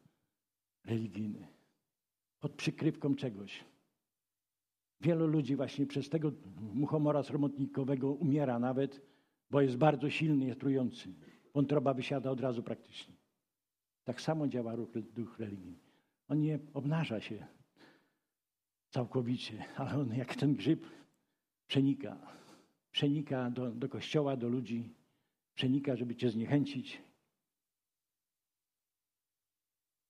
religijny. 0.85 1.47
Pod 2.39 2.53
przykrywką 2.53 3.15
czegoś. 3.15 3.63
Wielu 5.01 5.27
ludzi 5.27 5.55
właśnie 5.55 5.85
przez 5.85 6.09
tego 6.09 6.31
muchomora 6.73 7.23
sromotnikowego 7.23 8.11
umiera 8.11 8.59
nawet, 8.59 9.01
bo 9.49 9.61
jest 9.61 9.77
bardzo 9.77 10.09
silny, 10.09 10.45
jest 10.45 10.59
trujący. 10.59 11.13
Wątroba 11.53 11.93
wysiada 11.93 12.31
od 12.31 12.41
razu 12.41 12.63
praktycznie. 12.63 13.15
Tak 14.03 14.21
samo 14.21 14.47
działa 14.47 14.75
ruch, 14.75 14.89
duch 14.91 15.39
religijny. 15.39 15.84
On 16.27 16.41
nie 16.41 16.59
obnaża 16.73 17.21
się 17.21 17.47
całkowicie, 18.89 19.65
ale 19.77 19.99
on 19.99 20.15
jak 20.15 20.35
ten 20.35 20.55
grzyb 20.55 20.85
przenika. 21.67 22.17
Przenika 22.91 23.51
do, 23.51 23.71
do 23.71 23.89
kościoła, 23.89 24.37
do 24.37 24.49
ludzi, 24.49 24.93
przenika, 25.55 25.95
żeby 25.95 26.15
cię 26.15 26.29
zniechęcić. 26.29 27.01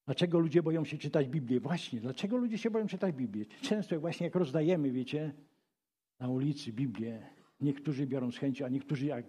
Dlaczego 0.06 0.40
ludzie 0.40 0.64
boją 0.64 0.86
się 0.86 0.98
czytać 0.98 1.28
Biblię? 1.28 1.60
Właśnie, 1.60 2.00
dlaczego 2.00 2.38
ludzie 2.38 2.58
się 2.58 2.72
boją 2.72 2.88
czytać 2.88 3.16
Biblię? 3.16 3.46
Często 3.62 4.00
właśnie 4.00 4.26
jak 4.26 4.36
rozdajemy, 4.36 4.92
wiecie, 4.92 5.34
na 6.20 6.30
ulicy 6.30 6.74
Biblię, 6.74 7.30
niektórzy 7.60 8.08
biorą 8.08 8.32
z 8.32 8.38
chęcią, 8.38 8.66
a 8.66 8.70
niektórzy 8.70 9.06
jak 9.06 9.26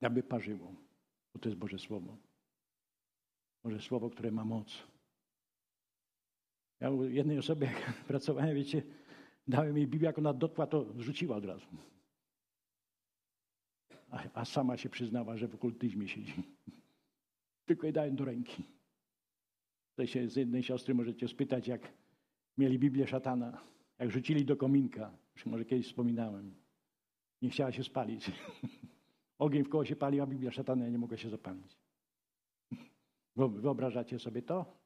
aby 0.00 0.22
parzyło, 0.22 0.74
bo 1.34 1.40
to 1.40 1.48
jest 1.48 1.58
Boże 1.58 1.78
Słowo. 1.78 2.16
Boże 3.62 3.80
Słowo, 3.80 4.10
które 4.10 4.30
ma 4.30 4.44
moc. 4.44 4.88
Ja 6.80 6.90
u 6.90 7.04
jednej 7.04 7.38
osobie, 7.38 7.66
jak 7.66 7.94
pracowałem, 8.08 8.54
wiecie, 8.54 8.82
dałem 9.48 9.76
jej 9.76 9.86
Biblię, 9.86 10.06
jak 10.06 10.18
ona 10.18 10.32
dotkła, 10.32 10.66
to 10.66 10.92
zrzuciła 10.92 11.36
od 11.36 11.44
razu. 11.44 11.66
A, 14.10 14.22
a 14.34 14.44
sama 14.44 14.76
się 14.76 14.88
przyznała, 14.88 15.36
że 15.36 15.48
w 15.48 15.54
okultyzmie 15.54 16.08
siedzi. 16.08 16.34
Tylko 17.66 17.86
jej 17.86 17.92
dałem 17.92 18.16
do 18.16 18.24
ręki. 18.24 18.64
Tutaj 19.90 20.06
się 20.06 20.28
z 20.28 20.36
jednej 20.36 20.62
siostry 20.62 20.94
możecie 20.94 21.28
spytać, 21.28 21.68
jak 21.68 21.92
mieli 22.58 22.78
Biblię 22.78 23.06
szatana. 23.06 23.60
Jak 23.98 24.10
rzucili 24.10 24.44
do 24.44 24.56
kominka, 24.56 25.18
może 25.46 25.64
kiedyś 25.64 25.86
wspominałem, 25.86 26.54
nie 27.42 27.50
chciała 27.50 27.72
się 27.72 27.84
spalić. 27.84 28.30
Ogień 29.38 29.64
w 29.64 29.68
koło 29.68 29.84
się 29.84 29.96
palił, 29.96 30.22
a 30.22 30.26
Biblia 30.26 30.50
szatana 30.50 30.88
nie 30.88 30.98
mogła 30.98 31.16
się 31.16 31.30
zapalić. 31.30 31.76
Wyobrażacie 33.46 34.18
sobie 34.18 34.42
to? 34.42 34.78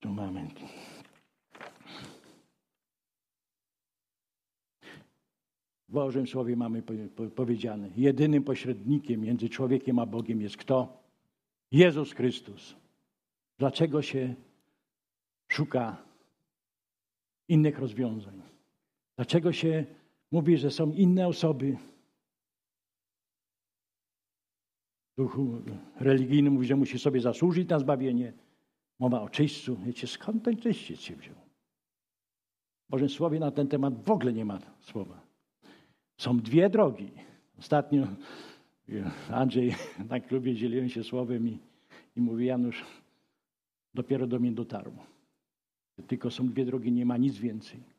Tu 0.00 0.12
mamy. 0.12 0.48
W 5.88 5.92
Bożym 5.92 6.26
Słowie 6.26 6.56
mamy 6.56 6.82
powiedziane, 7.34 7.90
jedynym 7.96 8.44
pośrednikiem 8.44 9.20
między 9.20 9.48
człowiekiem 9.48 9.98
a 9.98 10.06
Bogiem 10.06 10.40
jest 10.40 10.56
kto? 10.56 11.02
Jezus 11.72 12.12
Chrystus. 12.12 12.76
Dlaczego 13.58 14.02
się 14.02 14.34
szuka 15.48 16.04
innych 17.48 17.78
rozwiązań? 17.78 18.59
Dlaczego 19.20 19.52
się 19.52 19.84
mówi, 20.30 20.56
że 20.56 20.70
są 20.70 20.92
inne 20.92 21.26
osoby? 21.26 21.76
Duch 25.18 25.38
religijny 25.96 26.50
mówi, 26.50 26.66
że 26.66 26.76
musi 26.76 26.98
sobie 26.98 27.20
zasłużyć 27.20 27.68
na 27.68 27.78
zbawienie. 27.78 28.32
Mowa 28.98 29.22
o 29.22 29.28
czyśćcu. 29.28 29.76
Wiecie, 29.76 30.06
skąd 30.06 30.44
ten 30.44 30.56
czyściec 30.56 31.00
się 31.00 31.16
wziął? 31.16 31.34
W 32.90 33.08
Słowie 33.08 33.38
na 33.38 33.50
ten 33.50 33.68
temat 33.68 34.04
w 34.04 34.10
ogóle 34.10 34.32
nie 34.32 34.44
ma 34.44 34.58
słowa. 34.80 35.20
Są 36.16 36.38
dwie 36.38 36.70
drogi. 36.70 37.10
Ostatnio 37.58 38.06
Andrzej 39.30 39.74
na 40.10 40.20
klubie 40.20 40.54
dzieliłem 40.54 40.88
się 40.88 41.04
słowem 41.04 41.48
i, 41.48 41.58
i 42.16 42.20
mówi 42.20 42.46
Janusz, 42.46 42.84
dopiero 43.94 44.26
do 44.26 44.38
mnie 44.38 44.52
dotarło. 44.52 45.06
Tylko 46.06 46.30
są 46.30 46.48
dwie 46.48 46.64
drogi, 46.64 46.92
nie 46.92 47.06
ma 47.06 47.16
nic 47.16 47.38
więcej. 47.38 47.89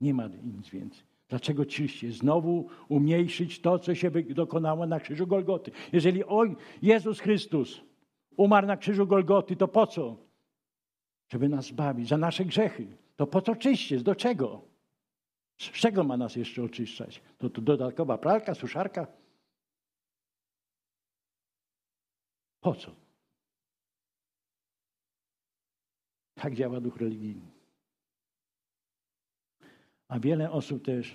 Nie 0.00 0.14
ma 0.14 0.28
nic 0.28 0.68
więcej. 0.68 1.02
Dlaczego 1.28 1.66
czyście? 1.66 2.12
Znowu 2.12 2.68
umniejszyć 2.88 3.60
to, 3.60 3.78
co 3.78 3.94
się 3.94 4.10
dokonało 4.10 4.86
na 4.86 5.00
krzyżu 5.00 5.26
Golgoty. 5.26 5.70
Jeżeli 5.92 6.24
oj, 6.24 6.56
Jezus 6.82 7.20
Chrystus 7.20 7.80
umarł 8.36 8.66
na 8.66 8.76
krzyżu 8.76 9.06
Golgoty, 9.06 9.56
to 9.56 9.68
po 9.68 9.86
co? 9.86 10.16
Żeby 11.28 11.48
nas 11.48 11.66
zbawić 11.66 12.08
za 12.08 12.16
nasze 12.16 12.44
grzechy. 12.44 12.86
To 13.16 13.26
po 13.26 13.42
co 13.42 13.56
czyściec? 13.56 14.02
Do 14.02 14.14
czego? 14.14 14.62
Z 15.58 15.70
czego 15.70 16.04
ma 16.04 16.16
nas 16.16 16.36
jeszcze 16.36 16.62
oczyszczać? 16.62 17.22
To, 17.38 17.50
to 17.50 17.60
dodatkowa 17.60 18.18
pralka, 18.18 18.54
suszarka? 18.54 19.06
Po 22.60 22.74
co? 22.74 22.90
Tak 26.34 26.54
działa 26.54 26.80
duch 26.80 26.96
religijny. 26.96 27.55
A 30.08 30.18
wiele 30.18 30.50
osób 30.50 30.84
też, 30.84 31.14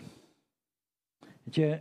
gdzie 1.48 1.80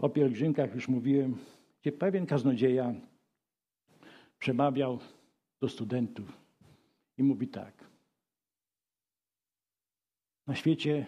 o 0.00 0.08
pielgrzymkach 0.08 0.74
już 0.74 0.88
mówiłem, 0.88 1.36
gdzie 1.80 1.92
pewien 1.92 2.26
kaznodzieja 2.26 2.94
przemawiał 4.38 4.98
do 5.60 5.68
studentów 5.68 6.38
i 7.18 7.22
mówi 7.22 7.48
tak. 7.48 7.84
Na 10.46 10.54
świecie 10.54 11.06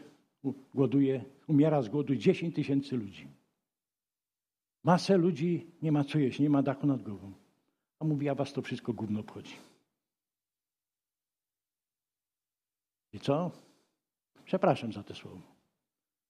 głoduje, 0.75 1.25
umiera 1.47 1.83
z 1.83 1.89
głodu 1.89 2.17
10 2.17 2.55
tysięcy 2.55 2.97
ludzi. 2.97 3.29
Masę 4.85 5.17
ludzi 5.17 5.67
nie 5.83 5.93
ma 5.93 6.05
co 6.05 6.19
jeść, 6.19 6.39
nie 6.39 6.51
ma 6.51 6.63
dachu 6.63 6.87
nad 6.87 7.03
głową. 7.03 7.33
A 7.99 8.05
mówi, 8.05 8.29
a 8.29 8.35
was 8.35 8.53
to 8.53 8.63
wszystko 8.63 8.93
gówno 8.93 9.21
obchodzi. 9.21 9.55
I 13.13 13.21
co? 13.21 13.64
Przepraszam 14.45 14.93
za 14.93 15.03
te 15.03 15.15
słowo. 15.15 15.41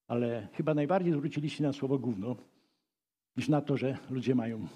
Ale 0.07 0.49
chyba 0.53 0.75
najbardziej 0.75 1.13
zwróciliście 1.13 1.65
na 1.65 1.73
słowo 1.73 1.99
gówno, 1.99 2.37
niż 3.37 3.49
na 3.49 3.61
to, 3.61 3.77
że 3.77 3.99
ludzie 4.11 4.35
mają 4.35 4.67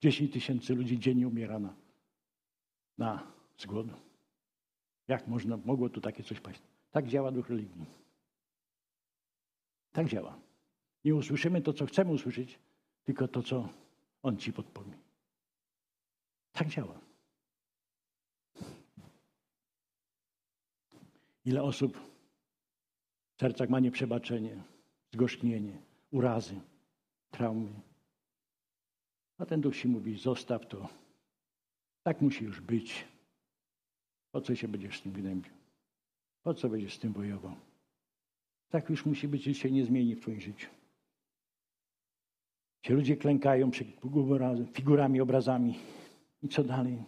10 0.00 0.32
tysięcy 0.32 0.74
ludzi 0.74 0.98
dziennie 0.98 1.28
umiera 1.28 1.58
na, 1.58 1.74
na 2.98 3.32
z 3.56 3.66
głodu. 3.66 3.94
Jak 5.08 5.28
można, 5.28 5.56
mogło 5.56 5.88
tu 5.88 6.00
takie 6.00 6.22
coś 6.22 6.40
paść? 6.40 6.60
Tak 6.90 7.06
działa 7.06 7.32
duch 7.32 7.48
religii. 7.48 7.84
Tak 9.92 10.08
działa. 10.08 10.38
Nie 11.04 11.14
usłyszymy 11.14 11.62
to, 11.62 11.72
co 11.72 11.86
chcemy 11.86 12.12
usłyszeć, 12.12 12.58
tylko 13.04 13.28
to, 13.28 13.42
co 13.42 13.68
on 14.22 14.36
ci 14.36 14.52
podpowie. 14.52 14.92
Tak 16.52 16.68
działa. 16.68 17.00
Ile 21.44 21.62
osób 21.62 22.09
w 23.40 23.42
sercach 23.42 23.70
ma 23.70 23.80
nieprzebaczenie, 23.80 24.62
zgorzknienie, 25.12 25.78
urazy, 26.10 26.60
traumy. 27.30 27.72
A 29.38 29.46
ten 29.46 29.60
duch 29.60 29.76
się 29.76 29.88
mówi, 29.88 30.18
zostaw 30.18 30.66
to. 30.66 30.88
Tak 32.02 32.20
musi 32.20 32.44
już 32.44 32.60
być. 32.60 33.04
Po 34.32 34.40
co 34.40 34.54
się 34.54 34.68
będziesz 34.68 34.98
z 34.98 35.02
tym 35.02 35.12
gnębił? 35.12 35.52
Po 36.42 36.54
co 36.54 36.68
będziesz 36.68 36.94
z 36.94 36.98
tym 36.98 37.12
bojował? 37.12 37.56
Tak 38.68 38.90
już 38.90 39.06
musi 39.06 39.28
być, 39.28 39.58
się 39.58 39.70
nie 39.70 39.84
zmieni 39.84 40.14
w 40.14 40.20
twoim 40.20 40.40
życiu. 40.40 40.68
Ci 42.82 42.92
ludzie 42.92 43.16
klękają 43.16 43.70
przed 43.70 43.88
figurami, 44.72 45.20
obrazami. 45.20 45.78
I 46.42 46.48
co 46.48 46.64
dalej? 46.64 47.04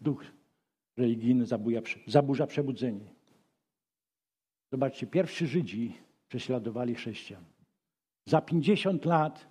Duch 0.00 0.24
religijny 0.96 1.46
zabuja, 1.46 1.80
zaburza 2.06 2.46
przebudzenie. 2.46 3.21
Zobaczcie, 4.72 5.06
pierwsi 5.06 5.46
Żydzi 5.46 5.98
prześladowali 6.28 6.94
chrześcijan. 6.94 7.44
Za 8.26 8.40
50 8.40 9.04
lat 9.04 9.48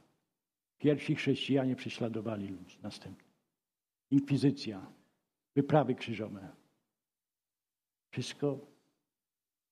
pierwsi 0.78 1.16
chrześcijanie 1.16 1.76
prześladowali 1.76 2.48
ludzi. 2.48 2.78
Następnie. 2.82 3.32
Inkwizycja, 4.12 4.92
wyprawy 5.56 5.96
krzyżowe. 5.96 6.56
Wszystko 8.12 8.60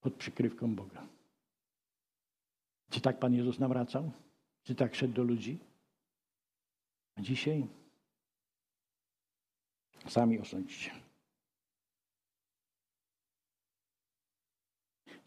pod 0.00 0.14
przykrywką 0.14 0.74
Boga. 0.74 1.08
Czy 2.90 3.00
tak 3.00 3.18
Pan 3.18 3.34
Jezus 3.34 3.58
nawracał? 3.58 4.12
Czy 4.62 4.74
tak 4.74 4.94
szedł 4.94 5.14
do 5.14 5.22
ludzi? 5.22 5.58
A 7.16 7.20
dzisiaj 7.20 7.66
sami 10.06 10.38
osądźcie. 10.38 11.09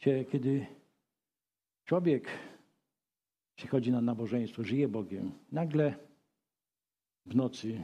Kiedy 0.03 0.65
człowiek 1.85 2.27
przychodzi 3.55 3.91
na 3.91 4.01
nabożeństwo, 4.01 4.63
żyje 4.63 4.87
Bogiem, 4.87 5.31
nagle 5.51 5.95
w 7.25 7.35
nocy, 7.35 7.83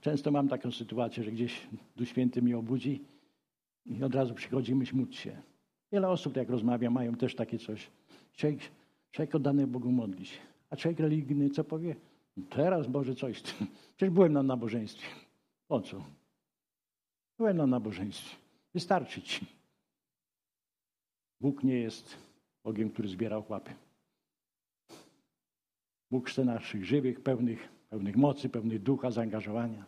często 0.00 0.30
mam 0.30 0.48
taką 0.48 0.70
sytuację, 0.70 1.24
że 1.24 1.32
gdzieś 1.32 1.66
Duch 1.96 2.08
Święty 2.08 2.42
mnie 2.42 2.58
obudzi 2.58 3.04
i 3.86 4.04
od 4.04 4.14
razu 4.14 4.34
przychodzi 4.34 4.74
myśl, 4.74 4.96
módl 4.96 5.12
się. 5.12 5.42
Wiele 5.92 6.08
osób, 6.08 6.36
jak 6.36 6.50
rozmawiam, 6.50 6.92
mają 6.92 7.14
też 7.14 7.34
takie 7.34 7.58
coś. 7.58 7.90
Człowiek, 8.32 8.60
człowiek 9.10 9.34
oddany 9.34 9.66
Bogu 9.66 9.92
modli 9.92 10.26
się. 10.26 10.38
A 10.70 10.76
człowiek 10.76 11.00
religijny 11.00 11.50
co 11.50 11.64
powie? 11.64 11.96
Teraz 12.50 12.86
Boże 12.86 13.14
coś. 13.14 13.42
Przecież 13.96 14.14
byłem 14.14 14.32
na 14.32 14.42
nabożeństwie. 14.42 15.06
Po 15.68 15.80
co? 15.80 16.04
Byłem 17.38 17.56
na 17.56 17.66
nabożeństwie. 17.66 18.36
Wystarczy 18.74 19.22
ci. 19.22 19.46
Bóg 21.44 21.64
nie 21.64 21.78
jest 21.78 22.16
Bogiem, 22.62 22.90
który 22.90 23.08
zbiera 23.08 23.36
ochłapy. 23.36 23.74
Bóg 26.10 26.30
chce 26.30 26.44
naszych 26.44 26.84
żywych, 26.84 27.20
pełnych, 27.20 27.68
pełnych 27.90 28.16
mocy, 28.16 28.48
pełnych 28.48 28.82
ducha, 28.82 29.10
zaangażowania. 29.10 29.84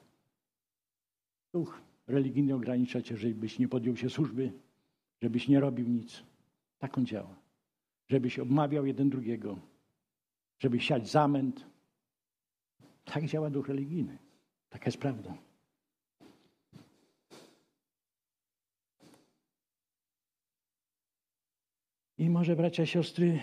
Duch 1.53 1.81
religijny 2.07 2.55
ogranicza 2.55 3.03
cię, 3.03 3.17
żebyś 3.17 3.59
nie 3.59 3.69
podjął 3.69 3.97
się 3.97 4.11
służby, 4.11 4.53
żebyś 5.23 5.49
nie 5.49 5.61
robił 5.61 5.89
nic. 5.89 6.23
Tak 6.79 6.99
on 6.99 7.07
działa. 7.07 7.37
Żebyś 8.09 8.39
obmawiał 8.39 8.87
jeden 8.87 9.11
drugiego, 9.11 9.59
żeby 10.59 10.81
siać 10.81 11.11
zamęt. 11.11 11.67
Tak 13.05 13.27
działa 13.27 13.51
duch 13.51 13.69
religijny. 13.69 14.19
Taka 14.71 14.85
jest 14.87 14.99
prawda. 14.99 15.46
I 22.19 22.31
może 22.31 22.57
bracia, 22.57 22.87
siostry, 22.87 23.41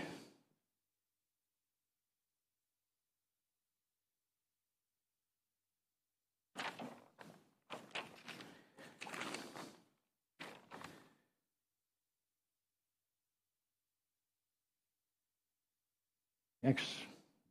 Jak 16.64 16.82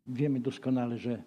wiemy 0.07 0.41
doskonale, 0.41 0.99
że 0.99 1.23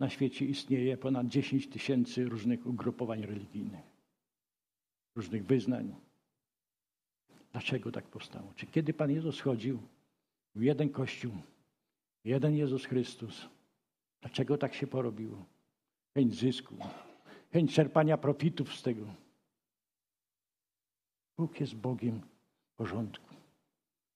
na 0.00 0.10
świecie 0.10 0.44
istnieje 0.44 0.96
ponad 0.96 1.26
10 1.26 1.68
tysięcy 1.68 2.24
różnych 2.24 2.66
ugrupowań 2.66 3.22
religijnych, 3.22 3.84
różnych 5.16 5.46
wyznań. 5.46 5.94
Dlaczego 7.54 7.92
tak 7.92 8.04
powstało? 8.04 8.52
Czy 8.56 8.66
kiedy 8.66 8.94
Pan 8.94 9.10
Jezus 9.10 9.40
chodził 9.40 9.82
w 10.54 10.62
jeden 10.62 10.88
Kościół, 10.90 11.32
jeden 12.24 12.54
Jezus 12.54 12.84
Chrystus, 12.84 13.48
dlaczego 14.20 14.58
tak 14.58 14.74
się 14.74 14.86
porobiło? 14.86 15.44
Chęć 16.14 16.34
zysku, 16.34 16.74
chęć 17.52 17.74
czerpania 17.74 18.18
profitów 18.18 18.74
z 18.74 18.82
tego. 18.82 19.06
Bóg 21.38 21.60
jest 21.60 21.74
Bogiem 21.74 22.20
porządku. 22.76 23.34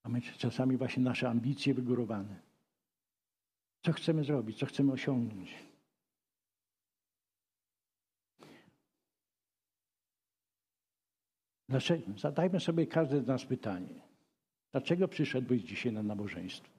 A 0.02 0.08
my 0.08 0.20
czasami 0.22 0.76
właśnie 0.76 1.02
nasze 1.02 1.28
ambicje 1.28 1.74
wygórowane. 1.74 2.40
Co 3.82 3.92
chcemy 3.92 4.24
zrobić? 4.24 4.58
Co 4.58 4.66
chcemy 4.66 4.92
osiągnąć? 4.92 5.54
Dlaczego? 11.68 12.18
Zadajmy 12.18 12.60
sobie 12.60 12.86
każdy 12.86 13.22
z 13.22 13.26
nas 13.26 13.44
pytanie. 13.44 14.00
Dlaczego 14.72 15.08
przyszedłeś 15.08 15.62
dzisiaj 15.62 15.92
na 15.92 16.02
nabożeństwo? 16.02 16.78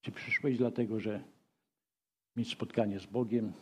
Czy 0.00 0.12
przyszłeś 0.12 0.58
dlatego, 0.58 1.00
że 1.00 1.24
mieć 2.36 2.52
spotkanie 2.52 3.00
z 3.00 3.06
Bogiem? 3.06 3.52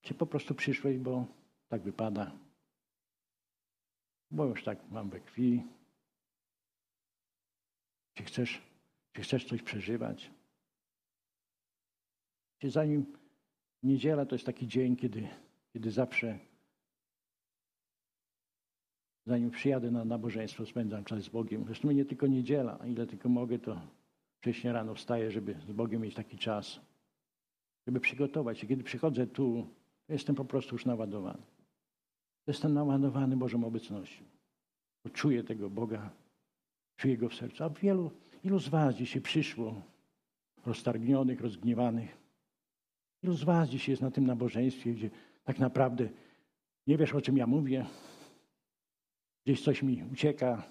Czy 0.00 0.14
po 0.14 0.26
prostu 0.26 0.54
przyszłeś, 0.54 0.98
bo 0.98 1.26
tak 1.68 1.82
wypada? 1.82 2.32
Bo 4.30 4.44
już 4.44 4.64
tak 4.64 4.90
mam 4.90 5.10
we 5.10 5.20
krwi. 5.20 5.62
Czy 8.14 8.24
chcesz, 8.24 8.62
czy 9.12 9.22
chcesz 9.22 9.44
coś 9.44 9.62
przeżywać? 9.62 10.30
Czy 12.58 12.70
zanim 12.70 13.16
niedziela 13.82 14.26
to 14.26 14.34
jest 14.34 14.46
taki 14.46 14.68
dzień, 14.68 14.96
kiedy, 14.96 15.28
kiedy 15.72 15.90
zawsze 15.90 16.38
zanim 19.30 19.50
przyjadę 19.50 19.90
na 19.90 20.04
nabożeństwo, 20.04 20.66
spędzam 20.66 21.04
czas 21.04 21.22
z 21.22 21.28
Bogiem. 21.28 21.64
Zresztą 21.64 21.90
nie 21.90 22.04
tylko 22.04 22.26
niedziela, 22.26 22.78
ile 22.86 23.06
tylko 23.06 23.28
mogę, 23.28 23.58
to 23.58 23.80
wcześniej 24.40 24.72
rano 24.72 24.94
wstaję, 24.94 25.30
żeby 25.30 25.56
z 25.68 25.72
Bogiem 25.72 26.02
mieć 26.02 26.14
taki 26.14 26.38
czas, 26.38 26.80
żeby 27.86 28.00
przygotować 28.00 28.58
się. 28.58 28.66
Kiedy 28.66 28.84
przychodzę 28.84 29.26
tu, 29.26 29.66
jestem 30.08 30.34
po 30.36 30.44
prostu 30.44 30.74
już 30.74 30.86
naładowany. 30.86 31.42
Jestem 32.46 32.74
naładowany 32.74 33.36
Bożą 33.36 33.64
obecnością. 33.64 34.24
Bo 35.04 35.10
czuję 35.10 35.44
tego 35.44 35.70
Boga, 35.70 36.10
czuję 36.96 37.16
Go 37.16 37.28
w 37.28 37.34
sercu. 37.34 37.64
A 37.64 37.70
wielu, 37.70 38.10
ilu 38.44 38.58
z 38.58 38.68
Was 38.68 38.94
dzisiaj 38.94 39.22
przyszło 39.22 39.82
roztargnionych, 40.66 41.40
rozgniewanych? 41.40 42.16
Ilu 43.22 43.32
z 43.32 43.44
Was 43.44 43.68
dzisiaj 43.68 43.92
jest 43.92 44.02
na 44.02 44.10
tym 44.10 44.26
nabożeństwie, 44.26 44.92
gdzie 44.92 45.10
tak 45.44 45.58
naprawdę 45.58 46.08
nie 46.86 46.98
wiesz, 46.98 47.14
o 47.14 47.20
czym 47.20 47.36
ja 47.36 47.46
mówię, 47.46 47.86
Gdzieś 49.44 49.62
coś 49.62 49.82
mi 49.82 50.04
ucieka. 50.12 50.62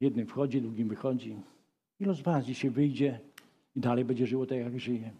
Jednym 0.00 0.26
wchodzi, 0.26 0.62
drugim 0.62 0.88
wychodzi. 0.88 1.36
Ilu 2.00 2.14
z 2.14 2.20
Was 2.20 2.44
dzisiaj 2.44 2.70
wyjdzie 2.70 3.20
i 3.76 3.80
dalej 3.80 4.04
będzie 4.04 4.26
żyło 4.26 4.46
tak, 4.46 4.58
jak 4.58 4.80
żyje? 4.80 5.10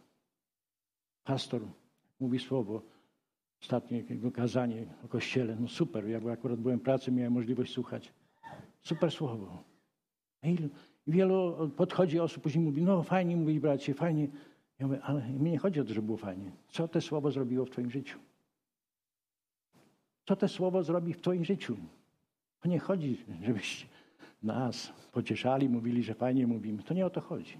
Pastor 1.25 1.63
mówi 2.21 2.39
słowo, 2.39 2.83
ostatnie 3.63 3.99
jego 3.99 4.31
kazanie 4.31 4.87
o 5.05 5.09
Kościele. 5.09 5.57
No 5.61 5.69
super, 5.69 6.09
ja 6.09 6.21
akurat 6.33 6.61
byłem 6.61 6.79
w 6.79 6.83
pracy, 6.83 7.13
miałem 7.13 7.33
możliwość 7.33 7.73
słuchać. 7.73 8.13
Super 8.81 9.11
słowo. 9.11 9.65
Ilu, 10.43 10.69
wielu 11.07 11.71
podchodzi 11.77 12.21
osób, 12.21 12.43
później 12.43 12.65
mówi, 12.65 12.83
no 12.83 13.03
fajnie 13.03 13.37
mówi 13.37 13.61
bracie, 13.61 13.95
fajnie. 13.95 14.29
Ja 14.79 14.87
mówię, 14.87 15.03
ale 15.03 15.29
mnie 15.29 15.51
nie 15.51 15.59
chodzi 15.59 15.81
o 15.81 15.85
to, 15.85 15.95
że 15.95 16.03
było 16.03 16.19
fajnie. 16.19 16.51
Co 16.69 16.89
to 16.89 17.01
słowo 17.01 17.31
zrobiło 17.31 17.65
w 17.65 17.71
Twoim 17.71 17.91
życiu? 17.91 18.19
Co 20.25 20.37
to 20.37 20.49
słowo 20.49 20.83
zrobi 20.83 21.13
w 21.15 21.21
Twoim 21.21 21.45
życiu? 21.45 21.77
To 22.63 22.69
nie 22.69 22.79
chodzi, 22.79 23.25
żebyście 23.43 23.87
nas 24.43 24.93
pocieszali, 25.13 25.69
mówili, 25.69 26.03
że 26.03 26.15
fajnie 26.15 26.47
mówimy. 26.47 26.83
To 26.83 26.95
nie 26.95 27.07
o 27.07 27.11
to 27.11 27.21
chodzi. 27.21 27.59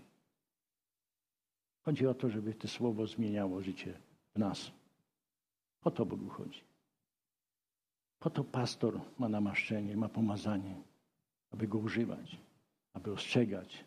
Chodzi 1.85 2.07
o 2.07 2.15
to, 2.15 2.31
żeby 2.31 2.55
to 2.55 2.69
słowo 2.69 3.07
zmieniało 3.07 3.63
życie 3.63 3.95
w 4.35 4.39
nas. 4.39 4.73
O 5.85 5.91
to 5.91 6.07
Bogu 6.07 6.29
chodzi. 6.29 6.61
Po 8.19 8.31
to 8.31 8.45
pastor 8.45 9.01
ma 9.19 9.29
namaszczenie, 9.29 9.97
ma 9.97 10.09
pomazanie, 10.09 10.75
aby 11.51 11.69
go 11.69 11.79
używać, 11.79 12.39
aby 12.93 13.13
ostrzegać. 13.13 13.85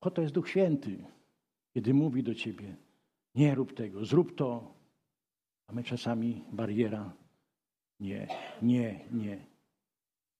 Po 0.00 0.10
to 0.10 0.22
jest 0.22 0.34
Duch 0.34 0.48
Święty, 0.48 1.04
kiedy 1.74 1.94
mówi 1.94 2.22
do 2.22 2.34
ciebie: 2.34 2.76
nie 3.34 3.54
rób 3.54 3.74
tego, 3.74 4.04
zrób 4.04 4.36
to. 4.36 4.74
A 5.66 5.72
my 5.72 5.84
czasami 5.84 6.44
bariera: 6.52 7.12
nie, 8.00 8.28
nie, 8.62 9.00
nie. 9.12 9.51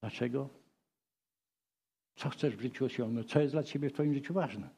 Dlaczego? 0.03 0.49
Co 2.17 2.31
chcesz 2.31 2.57
w 2.57 2.61
życiu 2.61 2.85
osiągnąć? 2.85 3.31
Co 3.31 3.41
jest 3.41 3.55
dla 3.55 3.63
ciebie 3.63 3.91
w 3.91 3.93
twoim 3.93 4.15
życiu 4.15 4.35
ważne? 4.35 4.71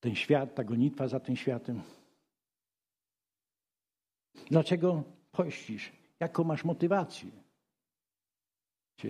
Ten 0.00 0.14
świat, 0.14 0.54
ta 0.54 0.64
gonitwa 0.64 1.08
za 1.08 1.20
tym 1.20 1.36
światem. 1.36 1.82
Dlaczego 4.50 5.02
pościsz? 5.32 5.92
Jaką 6.20 6.44
masz 6.44 6.64
motywację? 6.64 7.30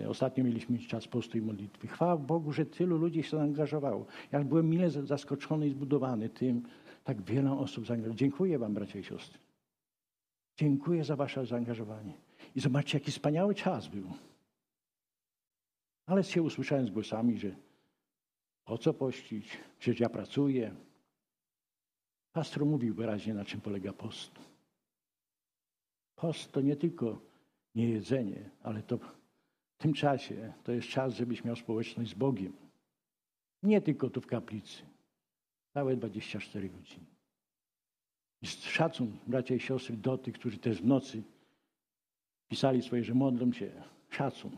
Ostatnio 0.07 0.43
mieliśmy 0.43 0.79
czas 0.79 1.07
postu 1.07 1.37
i 1.37 1.41
modlitwy. 1.41 1.87
Chwała 1.87 2.17
Bogu, 2.17 2.51
że 2.51 2.65
tylu 2.65 2.97
ludzi 2.97 3.23
się 3.23 3.37
zaangażowało. 3.37 4.05
Ja 4.31 4.43
byłem 4.43 4.69
mile 4.69 4.89
zaskoczony 4.89 5.67
i 5.67 5.71
zbudowany 5.71 6.29
tym, 6.29 6.67
tak 7.03 7.21
wiele 7.21 7.51
osób 7.51 7.85
zaangażowało. 7.85 8.17
Dziękuję 8.17 8.59
Wam, 8.59 8.73
bracia 8.73 8.99
i 8.99 9.03
siostry. 9.03 9.39
Dziękuję 10.57 11.03
za 11.03 11.15
Wasze 11.15 11.45
zaangażowanie. 11.45 12.24
I 12.55 12.59
zobaczcie, 12.59 12.97
jaki 12.97 13.11
wspaniały 13.11 13.55
czas 13.55 13.87
był. 13.87 14.13
Ale 16.05 16.23
się 16.23 16.41
usłyszałem 16.41 16.87
z 16.87 16.91
głosami, 16.91 17.39
że 17.39 17.55
po 18.65 18.77
co 18.77 18.93
pościć? 18.93 19.57
Przecież 19.79 19.99
ja 19.99 20.09
pracuję. 20.09 20.75
Pastor 22.33 22.65
mówił 22.65 22.95
wyraźnie, 22.95 23.33
na 23.33 23.45
czym 23.45 23.61
polega 23.61 23.93
post. 23.93 24.31
Post 26.15 26.51
to 26.51 26.61
nie 26.61 26.75
tylko 26.75 27.21
nie 27.75 27.89
jedzenie, 27.89 28.49
ale 28.63 28.83
to 28.83 28.97
w 28.97 29.77
tym 29.77 29.93
czasie 29.93 30.53
to 30.63 30.71
jest 30.71 30.87
czas, 30.87 31.13
żebyś 31.13 31.43
miał 31.43 31.55
społeczność 31.55 32.11
z 32.11 32.13
Bogiem. 32.13 32.53
Nie 33.63 33.81
tylko 33.81 34.09
tu 34.09 34.21
w 34.21 34.27
kaplicy. 34.27 34.83
Całe 35.73 35.95
24 35.95 36.69
godziny. 36.69 37.05
I 38.41 38.47
szacun, 38.47 39.17
bracia 39.27 39.55
i 39.55 39.59
siostry, 39.59 39.97
do 39.97 40.17
tych, 40.17 40.33
którzy 40.33 40.57
też 40.57 40.81
w 40.81 40.85
nocy 40.85 41.23
pisali 42.47 42.81
swoje, 42.81 43.03
że 43.03 43.13
modlą 43.13 43.53
się. 43.53 43.71
Szacun. 44.09 44.51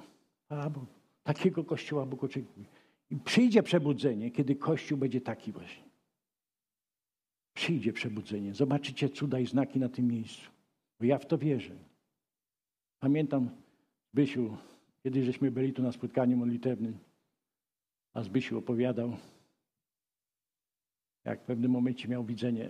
A, 0.50 0.69
bo 0.69 0.86
takiego 1.23 1.63
kościoła 1.63 2.06
Bóg 2.06 2.23
oczekuje. 2.23 2.65
I 3.10 3.15
przyjdzie 3.15 3.63
przebudzenie, 3.63 4.32
kiedy 4.32 4.56
kościół 4.56 4.97
będzie 4.97 5.21
taki 5.21 5.52
właśnie. 5.52 5.84
Przyjdzie 7.54 7.93
przebudzenie. 7.93 8.54
Zobaczycie 8.54 9.10
cuda 9.10 9.39
i 9.39 9.45
znaki 9.45 9.80
na 9.80 9.89
tym 9.89 10.08
miejscu. 10.08 10.52
Bo 11.00 11.06
ja 11.06 11.17
w 11.17 11.26
to 11.26 11.38
wierzę. 11.38 11.76
Pamiętam 13.00 13.50
Zbysiu, 14.13 14.58
kiedy 15.04 15.23
żeśmy 15.23 15.52
byli 15.52 15.73
tu 15.73 15.84
na 15.84 15.91
spotkaniu 15.91 16.38
modlitewnym, 16.38 16.97
a 18.13 18.23
Zbysiu 18.23 18.58
opowiadał, 18.58 19.17
jak 21.26 21.41
w 21.41 21.45
pewnym 21.45 21.71
momencie 21.71 22.08
miał 22.08 22.23
widzenie, 22.23 22.69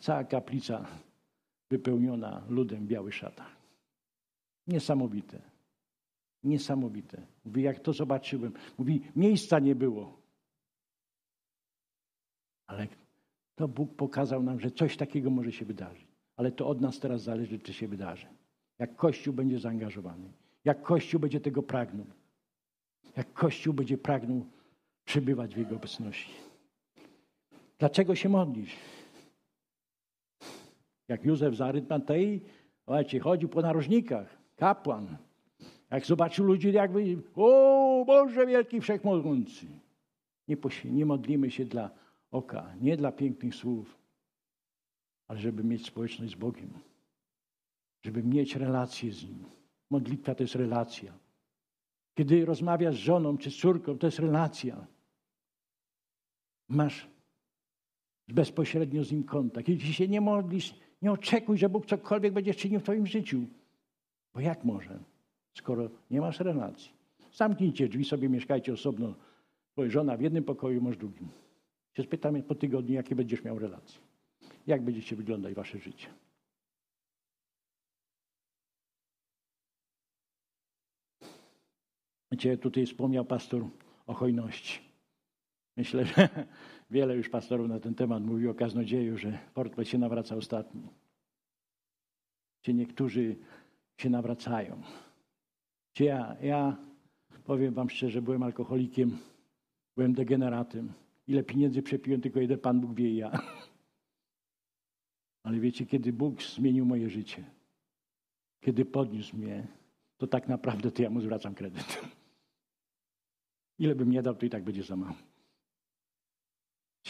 cała 0.00 0.24
kaplica 0.24 0.86
wypełniona 1.70 2.42
ludem 2.48 2.84
w 2.84 2.88
białych 2.88 3.14
szatach. 3.14 3.63
Niesamowite. 4.66 5.42
Niesamowite. 6.44 7.26
Mówi, 7.44 7.62
jak 7.62 7.80
to 7.80 7.92
zobaczyłem. 7.92 8.52
Mówi, 8.78 9.02
miejsca 9.16 9.58
nie 9.58 9.74
było. 9.74 10.20
Ale 12.66 12.86
to 13.54 13.68
Bóg 13.68 13.94
pokazał 13.96 14.42
nam, 14.42 14.60
że 14.60 14.70
coś 14.70 14.96
takiego 14.96 15.30
może 15.30 15.52
się 15.52 15.64
wydarzyć. 15.64 16.06
Ale 16.36 16.52
to 16.52 16.68
od 16.68 16.80
nas 16.80 17.00
teraz 17.00 17.22
zależy, 17.22 17.58
czy 17.58 17.72
się 17.72 17.88
wydarzy. 17.88 18.26
Jak 18.78 18.96
Kościół 18.96 19.34
będzie 19.34 19.58
zaangażowany. 19.58 20.32
Jak 20.64 20.82
Kościół 20.82 21.20
będzie 21.20 21.40
tego 21.40 21.62
pragnął. 21.62 22.06
Jak 23.16 23.32
Kościół 23.32 23.74
będzie 23.74 23.98
pragnął 23.98 24.46
przebywać 25.04 25.54
w 25.54 25.58
Jego 25.58 25.76
obecności. 25.76 26.30
Dlaczego 27.78 28.14
się 28.14 28.28
modlisz? 28.28 28.76
Jak 31.08 31.24
Józef 31.24 31.54
z 31.54 31.60
Arytmatei, 31.60 32.40
słuchajcie, 32.84 33.20
chodził 33.20 33.48
po 33.48 33.62
narożnikach 33.62 34.43
kapłan, 34.56 35.16
jak 35.90 36.06
zobaczył 36.06 36.44
ludzi, 36.44 36.72
jakby, 36.72 37.22
o 37.34 38.04
Boże 38.06 38.46
wielki, 38.46 38.80
wszechmogący. 38.80 39.66
Nie, 40.48 40.56
nie 40.84 41.06
modlimy 41.06 41.50
się 41.50 41.64
dla 41.64 41.90
oka, 42.30 42.74
nie 42.80 42.96
dla 42.96 43.12
pięknych 43.12 43.54
słów, 43.54 43.98
ale 45.28 45.40
żeby 45.40 45.64
mieć 45.64 45.86
społeczność 45.86 46.32
z 46.32 46.36
Bogiem, 46.36 46.70
żeby 48.02 48.22
mieć 48.22 48.56
relację 48.56 49.12
z 49.12 49.22
Nim. 49.22 49.44
Modlitwa 49.90 50.34
to 50.34 50.42
jest 50.42 50.54
relacja. 50.54 51.12
Kiedy 52.14 52.44
rozmawiasz 52.44 52.94
z 52.94 52.98
żoną 52.98 53.38
czy 53.38 53.50
z 53.50 53.56
córką, 53.56 53.98
to 53.98 54.06
jest 54.06 54.18
relacja. 54.18 54.86
masz 56.68 57.08
bezpośrednio 58.28 59.04
z 59.04 59.12
Nim 59.12 59.24
kontakt. 59.24 59.68
Jeśli 59.68 59.94
się 59.94 60.08
nie 60.08 60.20
modlisz, 60.20 60.74
nie 61.02 61.12
oczekuj, 61.12 61.58
że 61.58 61.68
Bóg 61.68 61.86
cokolwiek 61.86 62.32
będzie 62.32 62.54
czynił 62.54 62.80
w 62.80 62.82
Twoim 62.82 63.06
życiu. 63.06 63.46
Bo 64.34 64.40
jak 64.40 64.64
może, 64.64 64.98
skoro 65.54 65.90
nie 66.10 66.20
masz 66.20 66.40
relacji? 66.40 66.92
Zamknijcie 67.32 67.88
drzwi, 67.88 68.04
sobie 68.04 68.28
mieszkajcie 68.28 68.72
osobno. 68.72 69.14
Twoja 69.72 69.90
żona 69.90 70.16
w 70.16 70.20
jednym 70.20 70.44
pokoju, 70.44 70.80
masz 70.82 70.96
w 70.96 70.98
drugim. 70.98 71.28
Się 71.92 72.02
spytamy 72.02 72.42
po 72.42 72.54
tygodniu, 72.54 72.94
jakie 72.94 73.14
będziesz 73.14 73.44
miał 73.44 73.58
relacje. 73.58 74.00
Jak 74.66 74.82
będziecie 74.82 75.16
wyglądać 75.16 75.54
wasze 75.54 75.78
życie. 75.78 76.08
Wiecie, 82.32 82.58
tutaj 82.58 82.86
wspomniał 82.86 83.24
pastor 83.24 83.64
o 84.06 84.14
hojności. 84.14 84.80
Myślę, 85.76 86.04
że 86.04 86.28
wiele 86.90 87.16
już 87.16 87.28
pastorów 87.28 87.68
na 87.68 87.80
ten 87.80 87.94
temat 87.94 88.22
mówiło 88.22 88.52
o 88.52 88.54
kaznodzieju, 88.54 89.18
że 89.18 89.38
portfel 89.54 89.84
się 89.84 89.98
nawraca 89.98 90.36
ostatni. 90.36 90.82
Czy 92.62 92.74
niektórzy 92.74 93.36
się 93.96 94.10
nawracają. 94.10 94.82
Czy 95.92 96.04
ja, 96.04 96.36
ja 96.42 96.76
powiem 97.44 97.74
wam 97.74 97.90
szczerze, 97.90 98.22
byłem 98.22 98.42
alkoholikiem, 98.42 99.18
byłem 99.96 100.14
degeneratem. 100.14 100.92
Ile 101.26 101.42
pieniędzy 101.42 101.82
przepiłem, 101.82 102.20
tylko 102.20 102.40
jeden 102.40 102.58
Pan 102.58 102.80
Bóg 102.80 102.94
wie 102.94 103.14
ja. 103.14 103.30
Ale 105.44 105.60
wiecie, 105.60 105.86
kiedy 105.86 106.12
Bóg 106.12 106.42
zmienił 106.42 106.84
moje 106.84 107.10
życie, 107.10 107.44
kiedy 108.60 108.84
podniósł 108.84 109.36
mnie, 109.36 109.66
to 110.16 110.26
tak 110.26 110.48
naprawdę 110.48 110.90
to 110.90 111.02
ja 111.02 111.10
mu 111.10 111.20
zwracam 111.20 111.54
kredyt. 111.54 112.00
Ile 113.78 113.94
bym 113.94 114.10
nie 114.10 114.22
dał, 114.22 114.34
to 114.34 114.46
i 114.46 114.50
tak 114.50 114.64
będzie 114.64 114.82
za 114.82 114.96
mało. 114.96 115.14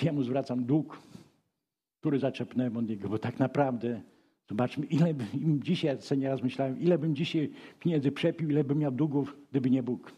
Ja 0.03 0.13
mu 0.13 0.23
zwracam 0.23 0.65
dług, 0.65 1.03
który 2.01 2.19
zaczepnąłem 2.19 2.77
od 2.77 2.89
niego, 2.89 3.09
bo 3.09 3.19
tak 3.19 3.39
naprawdę 3.39 4.03
zobaczmy, 4.49 4.87
ile 4.87 5.15
bym 5.15 5.63
dzisiaj, 5.63 5.99
co 5.99 6.15
nieraz 6.15 6.43
myślałem, 6.43 6.81
ile 6.81 6.99
bym 6.99 7.17
dzisiaj 7.17 7.53
pieniędzy 7.81 8.13
przepił, 8.13 8.51
ile 8.51 8.65
bym 8.65 8.79
miał 8.79 8.93
długów, 8.93 9.37
gdyby 9.51 9.71
nie 9.71 9.83
Bóg. 9.83 10.13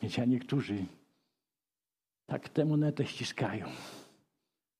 Wiecie, 0.00 0.22
a 0.22 0.24
niektórzy 0.24 0.84
tak 2.26 2.48
tę 2.48 2.64
monetę 2.64 3.06
ściskają. 3.06 3.66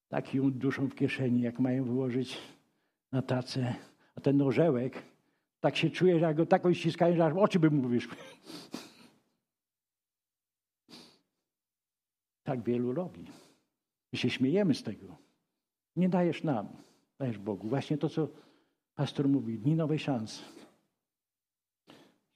Tak 0.08 0.34
ją 0.34 0.50
duszą 0.50 0.88
w 0.88 0.94
kieszeni, 0.94 1.42
jak 1.42 1.60
mają 1.60 1.84
wyłożyć 1.84 2.38
na 3.12 3.22
tacę. 3.22 3.74
A 4.14 4.20
ten 4.20 4.42
orzełek, 4.42 5.02
tak 5.60 5.76
się 5.76 5.90
czuje, 5.90 6.18
że 6.18 6.24
jak 6.24 6.36
go 6.36 6.46
taką 6.46 6.72
ściskają, 6.72 7.16
że 7.16 7.24
aż 7.24 7.32
oczy 7.36 7.58
by 7.58 7.70
mu 7.70 7.88
wyszły. 7.88 8.16
Tak 12.42 12.62
wielu 12.62 12.92
robi. 12.92 13.24
My 14.12 14.18
się 14.18 14.30
śmiejemy 14.30 14.74
z 14.74 14.82
tego. 14.82 15.16
Nie 15.96 16.08
dajesz 16.08 16.44
nam, 16.44 16.68
dajesz 17.18 17.38
Bogu. 17.38 17.68
Właśnie 17.68 17.98
to, 17.98 18.08
co 18.08 18.28
pastor 18.94 19.28
mówi, 19.28 19.58
dni 19.58 19.74
nowej 19.74 19.98
szansy. 19.98 20.42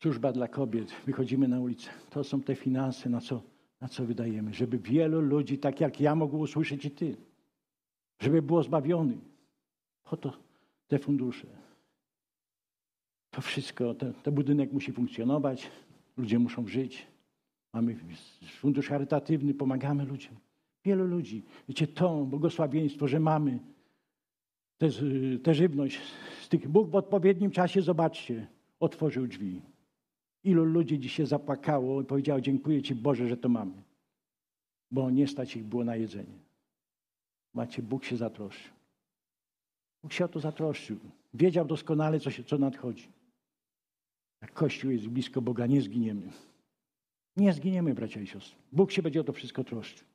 Służba 0.03 0.33
dla 0.33 0.49
kobiet, 0.49 0.93
wychodzimy 1.07 1.49
na 1.49 1.61
ulicę. 1.61 1.91
To 2.11 2.25
są 2.25 2.41
te 2.41 2.55
finanse, 2.55 3.11
na 3.11 3.21
co, 3.21 3.43
na 3.81 3.89
co 3.89 4.05
wydajemy. 4.05 4.55
Żeby 4.55 4.79
wielu 4.79 5.21
ludzi, 5.21 5.59
tak 5.59 5.81
jak 5.81 6.01
ja, 6.01 6.15
mogło 6.15 6.41
usłyszeć 6.41 6.85
i 6.85 6.91
ty. 6.91 7.17
Żeby 8.19 8.43
było 8.43 8.63
zbawiony. 8.63 9.19
Po 10.05 10.17
to 10.17 10.33
te 10.89 10.99
fundusze. 10.99 11.47
To 13.31 13.41
wszystko, 13.41 13.95
ten, 13.95 14.13
ten 14.15 14.35
budynek 14.35 14.73
musi 14.73 14.93
funkcjonować, 14.93 15.71
ludzie 16.17 16.39
muszą 16.39 16.67
żyć. 16.67 17.07
Mamy 17.73 17.97
fundusz 18.47 18.89
charytatywny, 18.89 19.55
pomagamy 19.55 20.05
ludziom. 20.05 20.35
Wielu 20.85 21.07
ludzi. 21.07 21.43
Wiecie, 21.69 21.87
to 21.87 22.25
błogosławieństwo, 22.25 23.09
że 23.09 23.21
mamy 23.21 23.59
tę 25.43 25.55
żywność 25.55 26.01
z 26.43 26.49
tych 26.49 26.69
Bóg 26.69 26.91
w 26.91 26.95
odpowiednim 26.95 27.51
czasie, 27.51 27.83
zobaczcie, 27.83 28.47
otworzył 28.81 29.27
drzwi. 29.27 29.63
Ilu 30.45 30.65
ludzi 30.65 30.99
dzisiaj 30.99 31.27
zapłakało 31.27 32.03
i 32.03 32.05
powiedziało, 32.05 32.41
dziękuję 32.41 32.83
Ci 32.83 32.95
Boże, 32.95 33.29
że 33.29 33.37
to 33.37 33.49
mamy. 33.49 33.83
Bo 34.91 35.11
nie 35.11 35.29
stać 35.29 35.57
ich 35.57 35.65
było 35.65 35.85
na 35.85 35.97
jedzenie. 35.97 36.39
Macie, 37.55 37.83
Bóg 37.83 38.05
się 38.05 38.17
zatroszczył. 38.17 38.73
Bóg 40.03 40.13
się 40.13 40.25
o 40.25 40.29
to 40.29 40.41
zatroszczył. 40.41 40.97
Wiedział 41.35 41.65
doskonale, 41.65 42.21
co, 42.21 42.31
się, 42.31 42.45
co 42.45 42.59
nadchodzi. 42.59 43.09
Jak 44.43 44.53
Kościół 44.53 44.91
jest 44.91 45.09
blisko 45.09 45.43
Boga, 45.43 45.67
nie 45.67 45.83
zginiemy. 45.83 46.33
Nie 47.37 47.53
zginiemy, 47.53 47.95
bracia 47.95 48.21
i 48.21 48.27
siostry. 48.27 48.57
Bóg 48.73 48.93
się 48.93 49.03
będzie 49.03 49.21
o 49.21 49.25
to 49.25 49.33
wszystko 49.33 49.65
troszczył. 49.65 50.07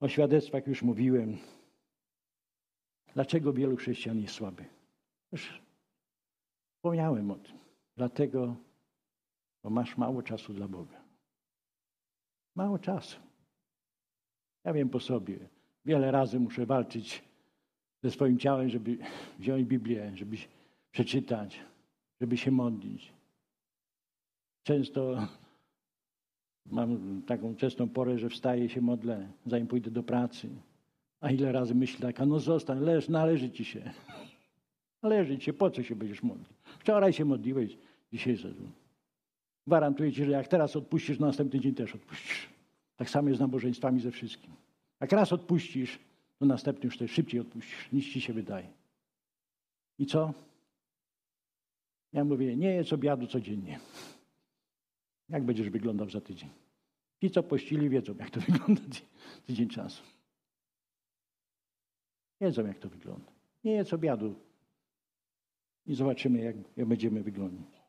O 0.00 0.08
świadectwach 0.08 0.66
już 0.66 0.82
mówiłem. 0.82 1.36
Dlaczego 3.18 3.52
wielu 3.52 3.76
chrześcijan 3.76 4.18
jest 4.18 4.34
słabych? 4.34 4.74
Już 5.32 5.62
wspomniałem 6.76 7.30
o 7.30 7.34
tym. 7.34 7.58
Dlatego, 7.96 8.56
bo 9.62 9.70
masz 9.70 9.96
mało 9.96 10.22
czasu 10.22 10.54
dla 10.54 10.68
Boga. 10.68 11.00
Mało 12.54 12.78
czasu. 12.78 13.20
Ja 14.64 14.72
wiem 14.72 14.88
po 14.88 15.00
sobie. 15.00 15.38
Wiele 15.84 16.10
razy 16.10 16.40
muszę 16.40 16.66
walczyć 16.66 17.24
ze 18.02 18.10
swoim 18.10 18.38
ciałem, 18.38 18.68
żeby 18.68 18.98
wziąć 19.38 19.64
Biblię, 19.64 20.12
żeby 20.14 20.36
przeczytać, 20.90 21.60
żeby 22.20 22.36
się 22.36 22.50
modlić. 22.50 23.12
Często 24.62 25.28
mam 26.66 27.22
taką 27.22 27.56
częstą 27.56 27.88
porę, 27.88 28.18
że 28.18 28.28
wstaję 28.28 28.68
się 28.68 28.80
modlę, 28.80 29.28
zanim 29.46 29.66
pójdę 29.66 29.90
do 29.90 30.02
pracy. 30.02 30.48
A 31.20 31.30
ile 31.30 31.52
razy 31.52 31.74
myślę 31.74 32.00
tak, 32.00 32.20
a 32.20 32.26
no 32.26 32.40
zostań, 32.40 32.80
leż, 32.80 33.08
należy 33.08 33.50
ci 33.50 33.64
się. 33.64 33.80
Należy 35.02 35.38
ci 35.38 35.44
się, 35.44 35.52
po 35.52 35.70
co 35.70 35.82
się 35.82 35.96
będziesz 35.96 36.22
modlić? 36.22 36.48
Wczoraj 36.78 37.12
się 37.12 37.24
modliłeś, 37.24 37.76
dzisiaj 38.12 38.36
zadzwoń. 38.36 38.72
Gwarantuję 39.66 40.12
ci, 40.12 40.24
że 40.24 40.30
jak 40.30 40.48
teraz 40.48 40.76
odpuścisz, 40.76 41.18
następny 41.18 41.60
dzień 41.60 41.74
też 41.74 41.94
odpuścisz. 41.94 42.48
Tak 42.96 43.10
samo 43.10 43.28
jest 43.28 43.38
z 43.38 43.40
nabożeństwami 43.40 44.00
ze 44.00 44.10
wszystkim. 44.10 44.52
Jak 45.00 45.12
raz 45.12 45.32
odpuścisz, 45.32 45.98
to 46.38 46.46
następny 46.46 46.86
już 46.86 46.98
też 46.98 47.10
szybciej 47.10 47.40
odpuścisz, 47.40 47.92
niż 47.92 48.12
ci 48.12 48.20
się 48.20 48.32
wydaje. 48.32 48.68
I 49.98 50.06
co? 50.06 50.32
Ja 52.12 52.24
mówię, 52.24 52.56
nie 52.56 52.68
jedz 52.68 52.92
obiadu 52.92 53.26
codziennie. 53.26 53.80
Jak 55.28 55.44
będziesz 55.44 55.70
wyglądał 55.70 56.10
za 56.10 56.20
tydzień? 56.20 56.48
Ci, 57.20 57.30
co 57.30 57.42
pościli, 57.42 57.88
wiedzą, 57.88 58.14
jak 58.18 58.30
to 58.30 58.40
wygląda 58.48 58.82
tydzień 59.46 59.68
czasu. 59.68 60.02
Wiedzą, 62.40 62.66
jak 62.66 62.78
to 62.78 62.88
wygląda. 62.88 63.32
Nie 63.64 63.72
jedz 63.72 63.92
obiadu. 63.92 64.34
I 65.86 65.94
zobaczymy, 65.94 66.38
jak, 66.38 66.56
jak 66.76 66.88
będziemy 66.88 67.22
wyglądać. 67.22 67.82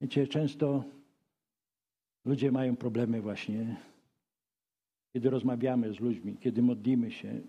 Wiecie, 0.00 0.26
często 0.26 0.84
ludzie 2.24 2.52
mają 2.52 2.76
problemy 2.76 3.20
właśnie, 3.20 3.76
kiedy 5.12 5.30
rozmawiamy 5.30 5.92
z 5.92 6.00
ludźmi, 6.00 6.36
kiedy 6.36 6.62
modlimy 6.62 7.10
się. 7.10 7.40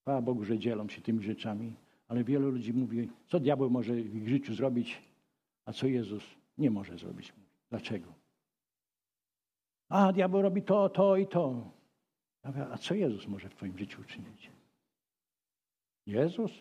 Chwała 0.00 0.22
Bogu, 0.22 0.44
że 0.44 0.58
dzielą 0.58 0.88
się 0.88 1.02
tymi 1.02 1.24
rzeczami, 1.24 1.72
ale 2.08 2.24
wielu 2.24 2.50
ludzi 2.50 2.72
mówi, 2.72 3.10
co 3.26 3.40
diabeł 3.40 3.70
może 3.70 3.94
w 3.94 4.16
ich 4.16 4.28
życiu 4.28 4.54
zrobić, 4.54 5.02
a 5.64 5.72
co 5.72 5.86
Jezus 5.86 6.24
nie 6.58 6.70
może 6.70 6.98
zrobić. 6.98 7.32
Dlaczego? 7.70 8.12
A, 9.88 10.12
diabeł 10.12 10.42
robi 10.42 10.62
to, 10.62 10.88
to 10.88 11.16
i 11.16 11.26
to. 11.26 11.70
A 12.44 12.78
co 12.78 12.94
Jezus 12.94 13.28
może 13.28 13.48
w 13.48 13.54
Twoim 13.54 13.78
życiu 13.78 14.00
uczynić? 14.00 14.50
Jezus? 16.06 16.52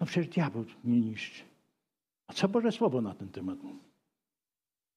No 0.00 0.06
przecież 0.06 0.34
diabeł 0.34 0.64
nie 0.84 1.00
niszczy. 1.00 1.42
A 2.26 2.32
co 2.32 2.48
Boże 2.48 2.72
Słowo 2.72 3.00
na 3.00 3.14
ten 3.14 3.28
temat 3.28 3.62
mówi? 3.62 3.80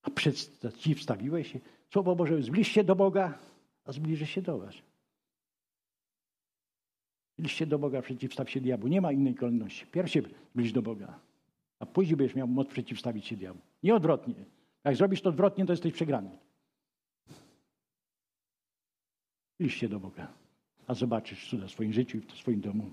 A 0.02 0.10
przeciwstawiłeś 0.10 1.52
się? 1.52 1.60
Słowo 1.94 2.16
Boże, 2.16 2.42
zbliż 2.42 2.68
się 2.68 2.84
do 2.84 2.96
Boga, 2.96 3.40
a 3.86 3.92
zbliży 3.92 4.26
się 4.26 4.42
do 4.42 4.58
Was. 4.58 4.76
Zbliż 7.38 7.52
się 7.54 7.66
do 7.66 7.80
Boga, 7.80 8.02
przeciwstaw 8.02 8.50
się 8.50 8.62
diabłu. 8.62 8.88
Nie 8.88 9.02
ma 9.02 9.12
innej 9.12 9.36
kolejności. 9.36 9.86
Pierw 9.86 10.12
się 10.12 10.22
zbliż 10.54 10.72
do 10.72 10.82
Boga, 10.82 11.20
a 11.80 11.86
później 11.86 12.18
będziesz 12.18 12.36
miał 12.36 12.48
moc 12.48 12.68
przeciwstawić 12.68 13.26
się 13.26 13.36
diabłu. 13.36 13.62
Nie 13.84 13.96
odwrotnie. 13.96 14.46
Jak 14.84 14.96
zrobisz 14.96 15.22
to 15.22 15.30
odwrotnie, 15.30 15.66
to 15.66 15.74
jesteś 15.74 15.94
przegrany. 15.94 16.38
Się 19.66 19.90
do 19.90 20.00
Boga, 20.00 20.34
a 20.88 20.94
zobaczysz 20.94 21.50
cuda 21.50 21.68
w 21.68 21.72
swoim 21.72 21.94
życiu 21.94 22.18
i 22.18 22.22
w 22.22 22.32
swoim 22.32 22.62
domu. 22.62 22.92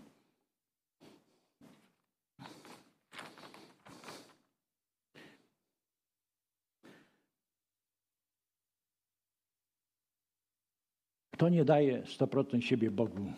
Kto 11.30 11.48
nie 11.48 11.64
daje 11.64 12.02
100% 12.02 12.60
siebie 12.60 12.90
Bogu, 12.90 13.32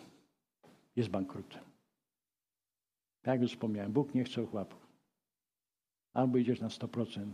jest 0.95 1.09
bankrutem. 1.09 1.63
Tak 3.21 3.33
jak 3.33 3.41
już 3.41 3.51
wspomniałem, 3.51 3.91
Bóg 3.91 4.15
nie 4.15 4.23
chce 4.23 4.41
ochłapów. 4.41 4.87
Albo 6.13 6.37
idziesz 6.37 6.59
na 6.59 6.67
100%, 6.67 7.31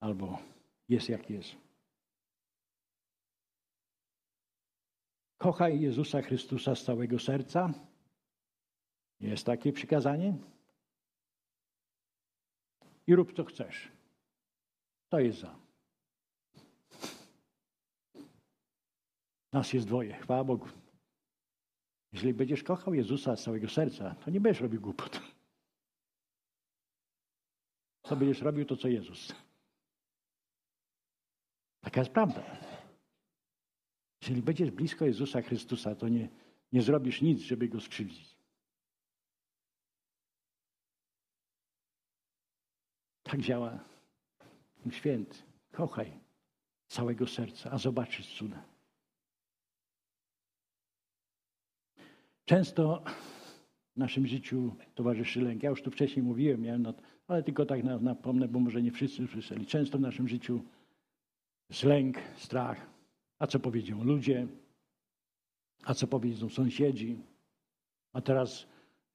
albo 0.00 0.38
jest 0.88 1.08
jak 1.08 1.30
jest. 1.30 1.67
Kochaj 5.38 5.80
Jezusa 5.80 6.22
Chrystusa 6.22 6.74
z 6.74 6.84
całego 6.84 7.18
serca. 7.18 7.70
Jest 9.20 9.46
takie 9.46 9.72
przykazanie. 9.72 10.36
I 13.06 13.14
rób 13.14 13.32
co 13.36 13.44
chcesz. 13.44 13.88
To 15.08 15.20
jest 15.20 15.38
za. 15.38 15.58
Nas 19.52 19.72
jest 19.72 19.86
dwoje, 19.86 20.14
chwała 20.14 20.44
Bogu. 20.44 20.68
Jeżeli 22.12 22.34
będziesz 22.34 22.62
kochał 22.62 22.94
Jezusa 22.94 23.36
z 23.36 23.42
całego 23.42 23.68
serca, 23.68 24.14
to 24.14 24.30
nie 24.30 24.40
będziesz 24.40 24.62
robił 24.62 24.80
głupot. 24.80 25.20
Co 28.02 28.16
będziesz 28.16 28.40
robił, 28.40 28.64
to 28.64 28.76
co 28.76 28.88
Jezus. 28.88 29.32
Taka 31.80 32.00
jest 32.00 32.12
prawda. 32.12 32.67
Jeżeli 34.28 34.42
będziesz 34.42 34.70
blisko 34.70 35.04
Jezusa 35.04 35.42
Chrystusa, 35.42 35.94
to 35.94 36.08
nie, 36.08 36.28
nie 36.72 36.82
zrobisz 36.82 37.22
nic, 37.22 37.40
żeby 37.40 37.68
go 37.68 37.80
skrzywdzić. 37.80 38.36
Tak 43.22 43.40
działa 43.40 43.84
święty. 44.90 45.36
Kochaj 45.72 46.12
całego 46.86 47.26
serca, 47.26 47.70
a 47.70 47.78
zobaczysz 47.78 48.34
cuda. 48.34 48.64
Często 52.44 53.04
w 53.94 53.96
naszym 53.96 54.26
życiu 54.26 54.76
towarzyszy 54.94 55.40
lęk. 55.40 55.62
Ja 55.62 55.70
już 55.70 55.82
tu 55.82 55.90
wcześniej 55.90 56.22
mówiłem, 56.22 56.64
ale 57.26 57.42
tylko 57.42 57.66
tak 57.66 57.84
napomnę, 57.84 58.48
bo 58.48 58.60
może 58.60 58.82
nie 58.82 58.90
wszyscy 58.90 59.26
słyszeli. 59.26 59.66
Często 59.66 59.98
w 59.98 60.00
naszym 60.00 60.28
życiu 60.28 60.64
jest 61.70 61.84
lęk, 61.84 62.18
strach. 62.36 62.97
A 63.38 63.46
co 63.46 63.60
powiedzą 63.60 64.04
ludzie? 64.04 64.46
A 65.84 65.94
co 65.94 66.06
powiedzą 66.06 66.48
sąsiedzi? 66.48 67.18
A 68.12 68.20
teraz 68.20 68.66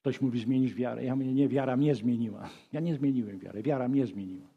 ktoś 0.01 0.21
mówi, 0.21 0.39
zmienisz 0.39 0.73
wiarę. 0.73 1.03
Ja 1.03 1.15
mówię, 1.15 1.33
nie, 1.33 1.47
wiara 1.47 1.77
mnie 1.77 1.95
zmieniła. 1.95 2.49
Ja 2.71 2.79
nie 2.79 2.95
zmieniłem 2.95 3.39
wiary, 3.39 3.63
wiara 3.63 3.87
mnie 3.87 4.07
zmieniła. 4.07 4.47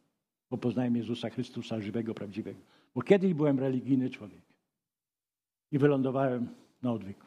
Bo 0.51 0.59
poznałem 0.59 0.97
Jezusa 0.97 1.31
Chrystusa 1.31 1.81
żywego, 1.81 2.15
prawdziwego. 2.15 2.61
Bo 2.95 3.03
kiedyś 3.03 3.35
byłem 3.35 3.59
religijny 3.59 4.11
człowiek. 4.11 4.43
I 5.73 5.79
wylądowałem 5.79 6.49
na 6.83 6.93
odwyku. 6.93 7.27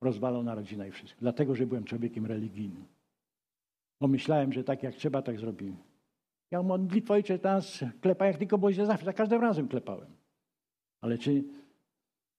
Rozwalona 0.00 0.54
rodzina 0.54 0.86
i 0.86 0.90
wszystko. 0.90 1.20
Dlatego, 1.20 1.54
że 1.54 1.66
byłem 1.66 1.84
człowiekiem 1.84 2.26
religijnym. 2.26 2.84
Bo 4.00 4.08
myślałem, 4.08 4.52
że 4.52 4.64
tak 4.64 4.82
jak 4.82 4.94
trzeba, 4.94 5.22
tak 5.22 5.40
zrobimy. 5.40 5.76
Ja 6.50 6.62
modlitwę 6.62 7.14
ojcze 7.14 7.38
nas 7.42 7.84
klepa 8.00 8.26
jak 8.26 8.38
tylko 8.38 8.58
bo 8.58 8.72
zawsze, 8.72 9.04
za 9.04 9.12
każdym 9.12 9.40
razem 9.40 9.68
klepałem. 9.68 10.19
Ale 11.00 11.18
czy 11.18 11.44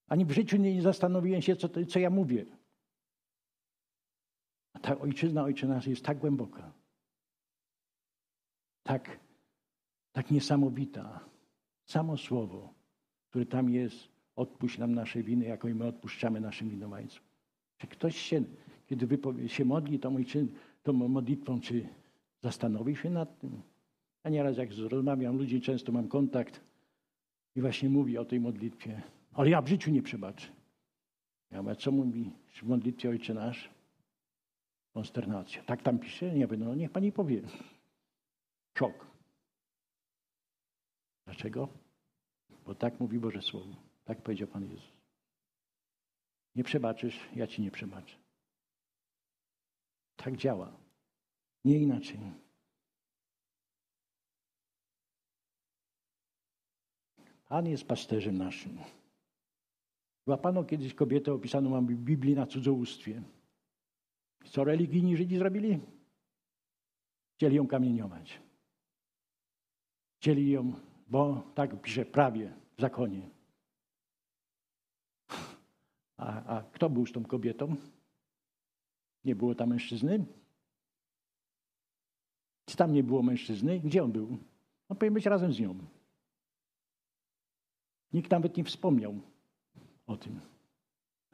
ani 0.08 0.26
w 0.26 0.32
życiu 0.32 0.58
nie 0.58 0.82
zastanowiłem 0.82 1.42
się, 1.42 1.56
co, 1.56 1.70
to, 1.70 1.86
co 1.86 2.00
ja 2.00 2.10
mówię. 2.10 2.46
A 4.74 4.80
ta 4.80 5.00
ojczyzna, 5.00 5.44
ojcze 5.44 5.68
nas 5.68 5.86
jest 5.86 6.06
tak 6.06 6.18
głęboka. 6.18 6.72
Tak, 8.84 9.20
tak 10.12 10.32
niesamowita. 10.32 11.20
Samo 11.86 12.18
słowo, 12.18 12.74
które 13.30 13.46
tam 13.46 13.70
jest, 13.70 14.08
odpuść 14.36 14.78
nam 14.78 14.96
nasze 14.96 15.24
winy, 15.24 15.46
jako 15.46 15.68
i 15.68 15.74
my 15.74 15.88
odpuszczamy 15.88 16.42
naszym 16.42 16.70
winowajcom. 16.70 17.24
Czy 17.78 17.88
ktoś 17.88 18.18
się, 18.18 18.44
kiedy 18.88 19.08
wypowie, 19.08 19.50
się 19.50 19.66
modli 19.66 20.00
tą, 20.00 20.16
tą 20.84 20.94
modlitwą, 20.94 21.62
czy 21.62 21.88
zastanowi 22.42 22.96
się 22.96 23.10
nad 23.10 23.40
tym? 23.40 23.62
Ja 24.24 24.32
nieraz 24.32 24.58
jak 24.58 24.70
rozmawiam 24.90 25.38
ludzi, 25.38 25.62
często 25.62 25.92
mam 25.92 26.08
kontakt 26.08 26.62
i 27.56 27.62
właśnie 27.62 27.90
mówi 27.90 28.18
o 28.18 28.26
tej 28.26 28.40
modlitwie. 28.40 29.02
Ale 29.34 29.50
ja 29.50 29.62
w 29.62 29.68
życiu 29.68 29.92
nie 29.92 30.02
przebaczę. 30.02 30.48
Ja 31.52 31.62
mówię, 31.62 31.76
co 31.76 31.92
mówi 31.92 32.32
w 32.48 32.64
modlitwie 32.64 33.10
Ojcze 33.10 33.34
Nasz? 33.34 33.70
Konsternacja. 34.94 35.64
Tak 35.64 35.82
tam 35.82 36.00
pisze? 36.00 36.34
Nie 36.34 36.48
wiem, 36.48 36.64
no 36.64 36.76
niech 36.76 36.92
Pani 36.92 37.12
powie. 37.12 37.42
Szok. 38.78 39.08
Dlaczego? 41.26 41.68
Bo 42.66 42.76
tak 42.76 43.00
mówi 43.00 43.20
Boże 43.20 43.42
Słowo. 43.42 43.76
Tak 44.06 44.22
powiedział 44.22 44.48
Pan 44.48 44.64
Jezus. 44.64 44.92
Nie 46.56 46.64
przebaczysz, 46.64 47.20
ja 47.36 47.48
Ci 47.48 47.62
nie 47.62 47.72
przebaczę. 47.72 48.16
Tak 50.16 50.38
działa. 50.38 50.72
Nie 51.66 51.80
inaczej. 51.80 52.20
Pan 57.52 57.68
jest 57.68 57.88
pasterzem 57.88 58.38
naszym. 58.38 58.78
Złapano 60.26 60.64
kiedyś 60.64 60.94
kobietę 60.94 61.34
opisaną 61.34 61.86
w 61.86 61.92
Biblii 61.92 62.36
na 62.36 62.48
cudzołóstwie. 62.48 63.22
Co 64.46 64.64
religijni 64.64 65.18
Żydzi 65.18 65.38
zrobili? 65.38 65.80
Chcieli 67.36 67.56
ją 67.56 67.68
kamieniować. 67.68 68.40
Chcieli 70.20 70.52
ją, 70.52 70.74
bo 71.08 71.44
tak 71.56 71.82
pisze 71.82 72.06
prawie, 72.06 72.54
w 72.78 72.82
zakonie. 72.82 73.30
A, 76.18 76.58
a 76.58 76.64
kto 76.64 76.90
był 76.90 77.06
z 77.06 77.12
tą 77.12 77.24
kobietą? 77.24 77.76
Nie 79.26 79.36
było 79.36 79.56
tam 79.56 79.70
mężczyzny? 79.70 80.26
Czy 82.66 82.78
tam 82.78 82.94
nie 82.94 83.04
było 83.04 83.24
mężczyzny? 83.24 83.80
Gdzie 83.80 84.04
on 84.04 84.12
był? 84.12 84.38
On 84.90 84.98
powinien 84.98 85.14
być 85.14 85.26
razem 85.26 85.54
z 85.54 85.60
nią. 85.60 86.01
Nikt 88.14 88.32
nawet 88.32 88.58
nie 88.58 88.64
wspomniał 88.64 89.20
o 90.08 90.18
tym. 90.18 90.40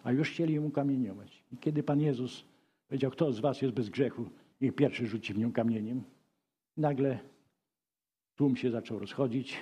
A 0.04 0.12
już 0.12 0.30
chcieli 0.30 0.54
ją 0.54 0.72
kamieniować. 0.72 1.44
I 1.52 1.58
kiedy 1.58 1.84
Pan 1.84 2.02
Jezus 2.02 2.44
powiedział, 2.88 3.12
kto 3.12 3.32
z 3.32 3.40
was 3.40 3.62
jest 3.62 3.74
bez 3.74 3.90
grzechu, 3.90 4.30
niech 4.62 4.76
pierwszy 4.76 5.08
rzuci 5.08 5.34
w 5.34 5.38
nią 5.38 5.52
kamieniem. 5.52 6.04
Nagle 6.78 7.20
tłum 8.36 8.56
się 8.56 8.72
zaczął 8.72 9.00
rozchodzić. 9.00 9.58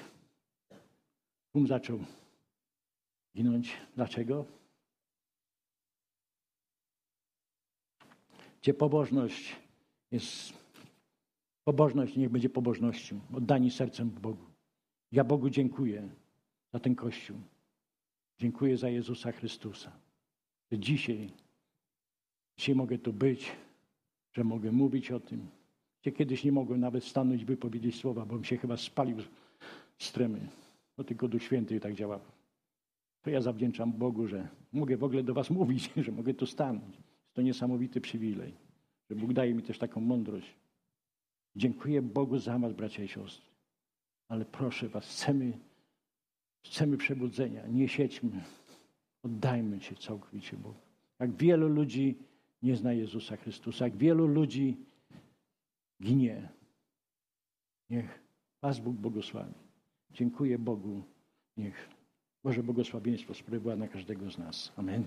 Tłum 1.51 1.67
zaczął 1.67 1.99
ginąć. 3.35 3.77
Dlaczego? 3.95 4.45
Gdzie 8.61 8.73
pobożność 8.73 9.55
jest, 10.11 10.53
pobożność 11.63 12.15
niech 12.15 12.29
będzie 12.29 12.49
pobożnością, 12.49 13.19
oddani 13.33 13.71
sercem 13.71 14.09
Bogu. 14.09 14.45
Ja 15.11 15.23
Bogu 15.23 15.49
dziękuję 15.49 16.09
za 16.75 16.79
ten 16.79 16.95
Kościół. 16.95 17.37
Dziękuję 18.39 18.77
za 18.77 18.89
Jezusa 18.89 19.31
Chrystusa. 19.31 19.91
Że 20.71 20.79
dzisiaj, 20.79 21.29
dzisiaj 22.57 22.75
mogę 22.75 22.97
tu 22.97 23.13
być, 23.13 23.51
że 24.33 24.43
mogę 24.43 24.71
mówić 24.71 25.11
o 25.11 25.19
tym. 25.19 25.47
Gdzie 26.01 26.11
kiedyś 26.11 26.43
nie 26.43 26.51
mogłem 26.51 26.79
nawet 26.79 27.03
stanąć 27.03 27.41
i 27.41 27.45
wypowiedzieć 27.45 27.95
słowa, 27.95 28.25
bo 28.25 28.37
mi 28.37 28.45
się 28.45 28.57
chyba 28.57 28.77
spalił 28.77 29.17
z 29.97 30.11
tremy. 30.11 30.39
No 30.97 31.03
tylko 31.03 31.27
Duch 31.27 31.43
Święty 31.43 31.79
tak 31.79 31.93
działa. 31.93 32.19
To 33.21 33.29
ja 33.29 33.41
zawdzięczam 33.41 33.91
Bogu, 33.91 34.27
że 34.27 34.47
mogę 34.73 34.97
w 34.97 35.03
ogóle 35.03 35.23
do 35.23 35.33
was 35.33 35.49
mówić, 35.59 35.89
że 35.97 36.11
mogę 36.11 36.33
tu 36.33 36.45
stanąć. 36.45 36.97
To 37.33 37.41
niesamowity 37.41 38.01
przywilej, 38.01 38.53
że 39.09 39.15
Bóg 39.15 39.33
daje 39.33 39.53
mi 39.53 39.63
też 39.63 39.77
taką 39.77 40.01
mądrość. 40.01 40.55
Dziękuję 41.55 42.01
Bogu 42.01 42.39
za 42.39 42.59
was, 42.59 42.73
bracia 42.73 43.03
i 43.03 43.07
siostry. 43.07 43.45
Ale 44.27 44.45
proszę 44.45 44.89
was, 44.89 45.07
chcemy 45.07 45.57
Chcemy 46.65 46.97
przebudzenia. 46.97 47.67
Nie 47.67 47.87
siedźmy. 47.89 48.43
Oddajmy 49.23 49.81
się 49.81 49.95
całkowicie 49.95 50.57
Bogu. 50.57 50.79
Jak 51.19 51.35
wielu 51.35 51.67
ludzi 51.67 52.15
nie 52.63 52.75
zna 52.75 52.93
Jezusa 52.93 53.37
Chrystusa, 53.37 53.85
jak 53.85 53.97
wielu 53.97 54.27
ludzi 54.27 54.77
ginie. 56.03 56.49
Niech 57.89 58.19
Was 58.61 58.79
Bóg 58.79 58.95
błogosławi. 58.95 59.53
Dziękuję 60.11 60.59
Bogu. 60.59 61.03
Niech 61.57 61.89
Boże 62.43 62.63
błogosławieństwo 62.63 63.33
spływa 63.33 63.75
na 63.75 63.87
każdego 63.87 64.31
z 64.31 64.37
nas. 64.37 64.71
Amen. 64.77 65.03